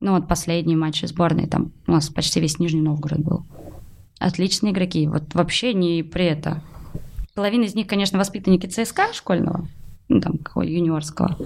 [0.00, 3.46] Ну вот последний матч сборной, там у нас почти весь Нижний Новгород был.
[4.18, 6.62] Отличные игроки, вот вообще не при это.
[7.34, 9.66] Половина из них, конечно, воспитанники ЦСКА школьного,
[10.08, 11.38] ну там какого юниорского.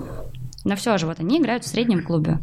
[0.64, 2.40] Но все же вот они играют в среднем клубе.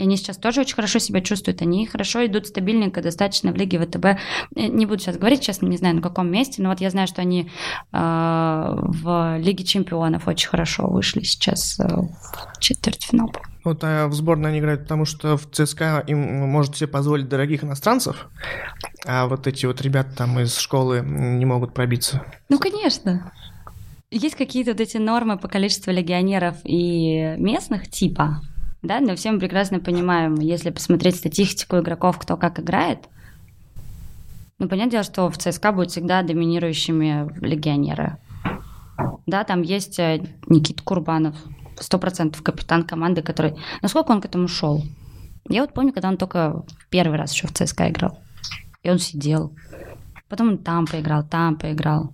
[0.00, 1.60] И они сейчас тоже очень хорошо себя чувствуют.
[1.60, 4.04] Они хорошо идут стабильненько достаточно в Лиге ВТБ.
[4.06, 4.16] Э,
[4.54, 7.20] не буду сейчас говорить, честно, не знаю, на каком месте, но вот я знаю, что
[7.20, 7.46] они э,
[7.92, 13.30] в Лиге Чемпионов очень хорошо вышли сейчас э, в четвертьфинал.
[13.62, 17.62] Вот а в сборной они играют, потому что в ЦСКА им может себе позволить дорогих
[17.62, 18.30] иностранцев,
[19.04, 22.22] а вот эти вот ребята там из школы не могут пробиться.
[22.48, 23.32] Ну, конечно.
[24.10, 28.40] Есть какие-то вот эти нормы по количеству легионеров и местных типа,
[28.82, 33.08] да, но все мы прекрасно понимаем, если посмотреть статистику игроков, кто как играет,
[34.58, 38.18] ну, понятное дело, что в ЦСКА будет всегда доминирующими легионеры.
[39.26, 41.34] Да, там есть э, Никита Курбанов,
[41.78, 43.56] сто процентов капитан команды, который...
[43.80, 44.82] Насколько он к этому шел?
[45.48, 48.18] Я вот помню, когда он только первый раз еще в ЦСКА играл.
[48.82, 49.54] И он сидел.
[50.28, 52.12] Потом он там поиграл, там поиграл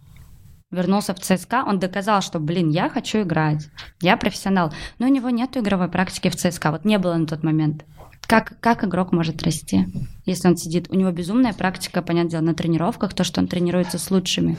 [0.70, 3.68] вернулся в ЦСКА, он доказал, что, блин, я хочу играть,
[4.00, 4.72] я профессионал.
[4.98, 7.84] Но у него нет игровой практики в ЦСКА, вот не было на тот момент.
[8.26, 9.86] Как, как игрок может расти,
[10.24, 10.90] если он сидит?
[10.90, 14.56] У него безумная практика, понятное дело, на тренировках, то, что он тренируется с лучшими.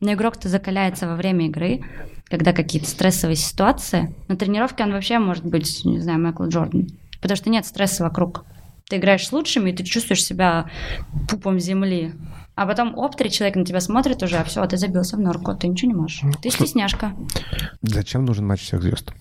[0.00, 1.80] Но игрок-то закаляется во время игры,
[2.28, 4.14] когда какие-то стрессовые ситуации.
[4.28, 6.88] На тренировке он вообще может быть, не знаю, Майкл Джордан.
[7.22, 8.44] Потому что нет стресса вокруг.
[8.90, 10.70] Ты играешь с лучшими, и ты чувствуешь себя
[11.30, 12.12] пупом земли.
[12.56, 15.54] А потом, оп, три человека на тебя смотрят уже, а все, ты забился в норку,
[15.54, 16.22] ты ничего не можешь.
[16.40, 17.12] Ты стесняшка.
[17.82, 19.12] Зачем нужен матч всех звезд?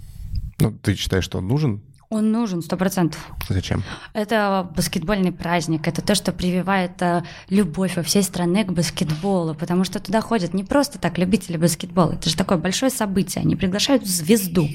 [0.59, 1.83] Ну, ты считаешь, что он нужен?
[2.09, 3.19] Он нужен, сто процентов.
[3.49, 3.83] Зачем?
[4.13, 5.85] Это баскетбольный праздник.
[5.85, 9.53] Это то, что прививает э, любовь во всей стране к баскетболу.
[9.53, 12.13] Потому что туда ходят не просто так любители баскетбола.
[12.13, 13.41] Это же такое большое событие.
[13.41, 14.69] Они приглашают звезду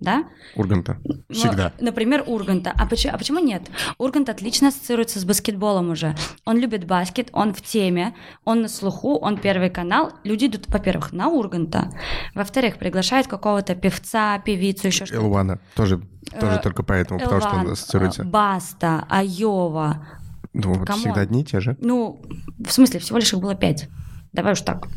[0.00, 0.24] да?
[0.56, 0.98] Урганта.
[1.30, 1.72] Всегда.
[1.78, 2.72] Но, например, Урганта.
[2.76, 3.62] А почему, а почему нет?
[3.98, 6.14] Ургант отлично ассоциируется с баскетболом уже.
[6.44, 8.14] Он любит баскет, он в теме,
[8.44, 10.12] он на слуху, он первый канал.
[10.24, 11.90] Люди идут, во-первых, на Урганта.
[12.34, 15.22] Во-вторых, приглашают какого-то певца, певицу, еще что-то.
[15.22, 15.60] Элвана.
[15.74, 16.00] Тоже,
[16.38, 18.24] тоже э, только поэтому, Элван, потому что он ассоциируется.
[18.24, 20.06] Баста, Айова.
[20.52, 21.76] Ну, вот всегда одни и те же.
[21.80, 22.20] Ну,
[22.58, 23.88] в смысле, всего лишь их было пять.
[24.32, 24.88] Давай уж так.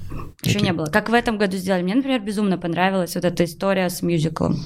[0.44, 0.64] Еще okay.
[0.64, 0.86] не было.
[0.86, 1.84] Как в этом году сделали.
[1.84, 4.58] Мне, например, безумно понравилась вот эта история с мюзиклом.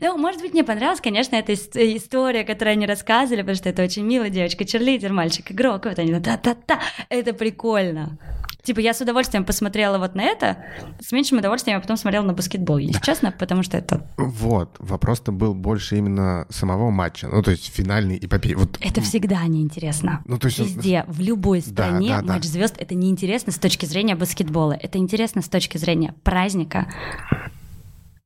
[0.00, 4.04] Ну, может быть, мне понравилась, конечно, эта история, которую они рассказывали, потому что это очень
[4.04, 8.18] милая девочка, черлидер, мальчик, игрок, вот они, та-та-та, это прикольно.
[8.62, 10.56] Типа, я с удовольствием посмотрела вот на это,
[11.00, 14.04] с меньшим удовольствием я потом смотрела на баскетбол, если честно, потому что это...
[14.16, 18.54] Вот, вопрос-то был больше именно самого матча, ну, то есть финальный эпопей.
[18.54, 18.76] Вот...
[18.80, 20.22] Это всегда неинтересно.
[20.24, 20.58] Ну, то есть...
[20.58, 22.48] Везде, в любой стране да, да, матч да.
[22.48, 26.92] звезд это неинтересно с точки зрения баскетбола, это интересно с точки зрения праздника,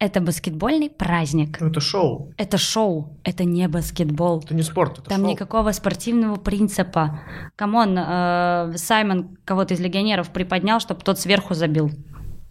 [0.00, 1.60] это баскетбольный праздник.
[1.60, 2.32] Ну, это шоу.
[2.38, 4.40] Это шоу, это не баскетбол.
[4.42, 5.30] Это не спорт, это Там шоу.
[5.30, 7.20] никакого спортивного принципа.
[7.54, 11.90] Come on, э, Саймон кого-то из легионеров приподнял, чтобы тот сверху забил.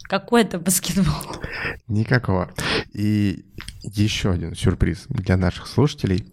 [0.03, 1.41] Какой это баскетбол?
[1.87, 2.51] Никакого.
[2.93, 3.45] И
[3.81, 6.31] еще один сюрприз для наших слушателей.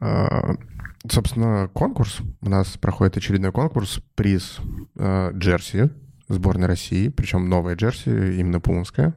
[0.00, 0.54] Э,
[1.08, 2.18] собственно, конкурс.
[2.40, 4.00] У нас проходит очередной конкурс.
[4.16, 4.58] Приз
[4.96, 5.90] э, джерси
[6.28, 9.14] сборной России, причем новая джерси, именно пумовская.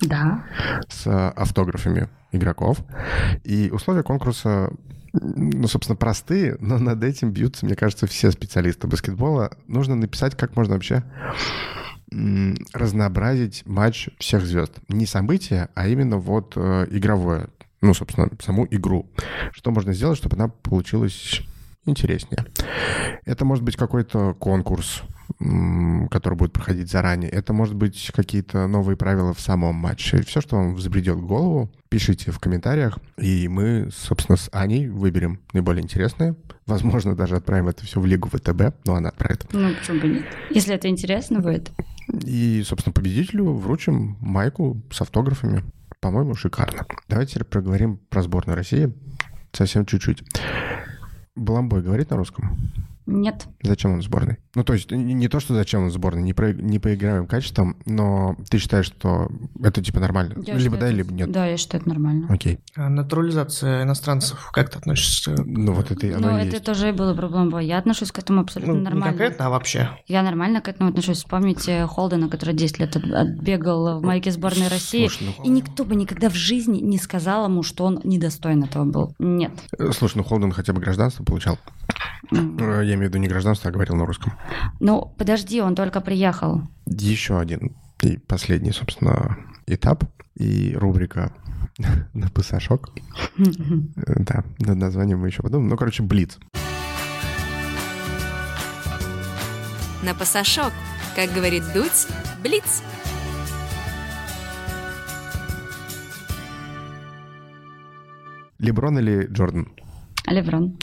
[0.00, 0.44] Да.
[0.88, 2.78] С автографами игроков.
[3.44, 4.70] И условия конкурса
[5.12, 9.56] ну, собственно, простые, но над этим бьются, мне кажется, все специалисты баскетбола.
[9.68, 11.04] Нужно написать, как можно вообще
[12.72, 14.72] разнообразить матч всех звезд.
[14.88, 17.48] Не события, а именно вот э, игровое.
[17.80, 19.10] Ну, собственно, саму игру.
[19.52, 21.42] Что можно сделать, чтобы она получилась
[21.86, 22.44] интереснее.
[23.24, 25.02] Это может быть какой-то конкурс,
[25.38, 27.30] который будет проходить заранее.
[27.30, 30.22] Это может быть какие-то новые правила в самом матче.
[30.22, 35.40] Все, что вам взбредет в голову, пишите в комментариях, и мы, собственно, с Аней выберем
[35.52, 36.34] наиболее интересные.
[36.66, 39.46] Возможно, даже отправим это все в Лигу ВТБ, но она отправит.
[39.52, 40.24] Ну, почему бы нет?
[40.50, 41.72] Если это интересно будет.
[42.24, 45.62] И, собственно, победителю вручим майку с автографами.
[46.00, 46.86] По-моему, шикарно.
[47.08, 48.92] Давайте теперь проговорим про сборную России
[49.52, 50.22] совсем чуть-чуть.
[51.34, 52.56] Баламбой говорит на русском?
[53.06, 53.46] Нет.
[53.62, 54.38] Зачем он в сборной?
[54.54, 56.94] Ну, то есть не, не то, что зачем он в сборной, не, про, не по
[56.94, 59.28] игровым качествам, но ты считаешь, что
[59.62, 60.34] это типа нормально?
[60.46, 61.30] Я либо считаю, да, либо нет.
[61.30, 62.26] Да, я считаю, это нормально.
[62.30, 62.60] Окей.
[62.76, 65.34] А Натурализация иностранцев, как ты относишься?
[65.44, 66.64] Ну, вот это оно Ну, это есть.
[66.64, 67.62] тоже и было проблема.
[67.62, 69.06] Я отношусь к этому абсолютно Ну, не нормально.
[69.08, 69.90] конкретно, а вообще.
[70.06, 71.18] Я нормально к этому отношусь.
[71.18, 75.08] Вспомните Холдена, который 10 лет от- отбегал в майке сборной России.
[75.08, 78.84] Слушай, ну, И никто бы никогда в жизни не сказал ему, что он недостоин этого
[78.84, 79.14] был.
[79.18, 79.52] Нет.
[79.92, 81.58] Слушай, ну Холден хотя бы гражданство получал.
[82.32, 82.56] М.
[82.94, 84.34] Я имею в виду не гражданство, а говорил на русском.
[84.78, 86.62] Ну, подожди, он только приехал.
[86.86, 89.36] Еще один и последний, собственно,
[89.66, 90.04] этап
[90.36, 91.32] и рубрика
[92.14, 92.90] на пасашок.
[93.36, 95.70] Да, над названием мы еще подумаем.
[95.70, 96.38] Ну, короче, Блиц.
[100.04, 100.72] На пасашок,
[101.16, 102.06] как говорит Дудь,
[102.44, 102.84] блиц.
[108.60, 109.66] Леброн или Джордан?
[110.28, 110.78] Леврон.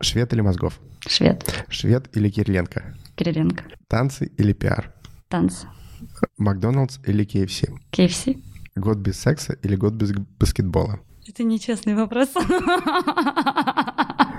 [0.00, 0.80] Швед или Мозгов?
[1.06, 1.64] Швед.
[1.68, 2.94] Швед или Кириленко?
[3.16, 3.64] Кириленко.
[3.88, 4.92] Танцы или пиар?
[5.28, 5.66] Танцы.
[6.38, 7.78] Макдоналдс или KFC?
[7.90, 8.28] КФС.
[8.76, 11.00] Год без секса или год без баскетбола?
[11.28, 12.30] Это нечестный вопрос.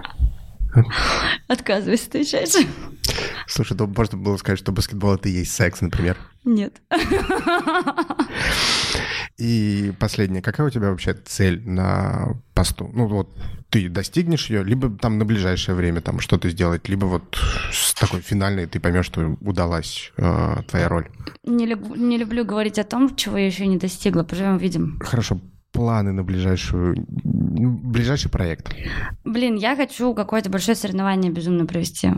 [1.47, 2.57] Отказываюсь отвечать.
[3.47, 6.17] Слушай, то можно было сказать, что баскетбол— это и есть секс, например.
[6.45, 6.81] Нет.
[9.37, 10.41] И последнее.
[10.41, 12.89] Какая у тебя вообще цель на посту?
[12.93, 13.29] Ну вот
[13.69, 17.37] ты достигнешь ее, либо там на ближайшее время там что-то сделать, либо вот
[17.71, 21.09] с такой финальной ты поймешь, что удалась э, твоя роль.
[21.43, 24.23] Не, люб- не люблю говорить о том, чего я еще не достигла.
[24.23, 24.99] Поживем, видим.
[25.01, 25.39] Хорошо,
[25.71, 28.73] планы на ближайшую, м, ближайший проект.
[29.23, 32.11] Блин, я хочу какое-то большое соревнование безумно провести.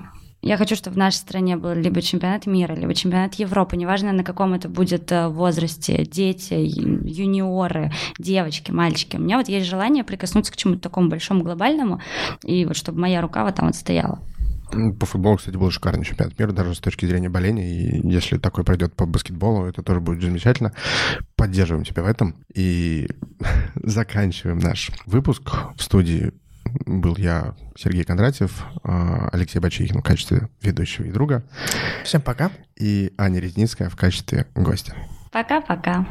[0.45, 4.25] Я хочу, чтобы в нашей стране был либо чемпионат мира, либо чемпионат Европы, неважно на
[4.25, 9.15] каком это будет э, возрасте, дети, юниоры, девочки, мальчики.
[9.15, 12.01] У меня вот есть желание прикоснуться к чему-то такому большому, глобальному,
[12.43, 14.19] и вот чтобы моя рука вот там вот стояла.
[14.99, 17.67] По футболу, кстати, был шикарный чемпионат мира, даже с точки зрения боления.
[17.67, 20.73] И если такой пройдет по баскетболу, это тоже будет замечательно.
[21.35, 22.35] Поддерживаем тебя в этом.
[22.53, 23.07] И
[23.75, 25.51] заканчиваем наш выпуск.
[25.75, 26.31] В студии
[26.85, 31.43] был я, Сергей Кондратьев, а, Алексей Бачихин в качестве ведущего и друга,
[32.03, 32.51] Всем пока.
[32.75, 34.95] и Аня Резницкая в качестве гостя.
[35.31, 36.07] Пока-пока.